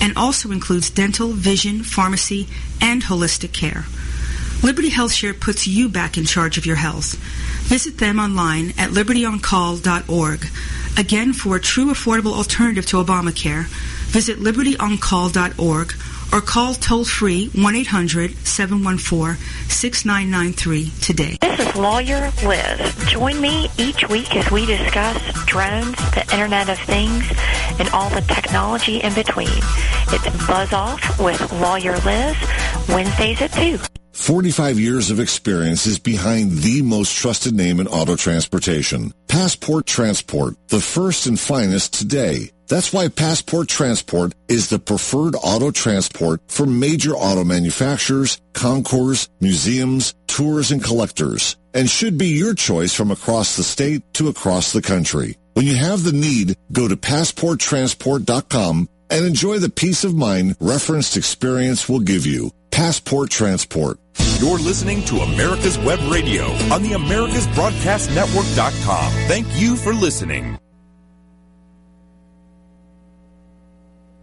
[0.00, 2.48] and also includes dental, vision, pharmacy,
[2.80, 3.84] and holistic care.
[4.62, 7.16] Liberty Health Share puts you back in charge of your health.
[7.64, 10.46] Visit them online at libertyoncall.org.
[10.96, 13.66] Again, for a true affordable alternative to Obamacare,
[14.06, 15.92] visit libertyoncall.org
[16.32, 19.36] or call toll free 1 800 714
[19.68, 21.38] 6993 today.
[21.40, 22.94] This is Lawyer Liz.
[23.06, 25.16] Join me each week as we discuss
[25.46, 27.24] drones, the Internet of Things,
[27.78, 29.48] and all the technology in between.
[30.08, 32.36] It's Buzz Off with Lawyer Liz,
[32.88, 33.78] Wednesdays at 2.
[34.14, 39.12] 45 years of experience is behind the most trusted name in auto transportation.
[39.26, 42.53] Passport Transport, the first and finest today.
[42.68, 50.14] That's why Passport Transport is the preferred auto transport for major auto manufacturers, concours, museums,
[50.26, 54.82] tours, and collectors, and should be your choice from across the state to across the
[54.82, 55.36] country.
[55.54, 61.16] When you have the need, go to passporttransport.com and enjoy the peace of mind referenced
[61.16, 62.50] experience will give you.
[62.70, 63.98] Passport Transport.
[64.40, 69.12] You're listening to America's Web Radio on the AmericasBroadcastNetwork.com.
[69.28, 70.58] Thank you for listening.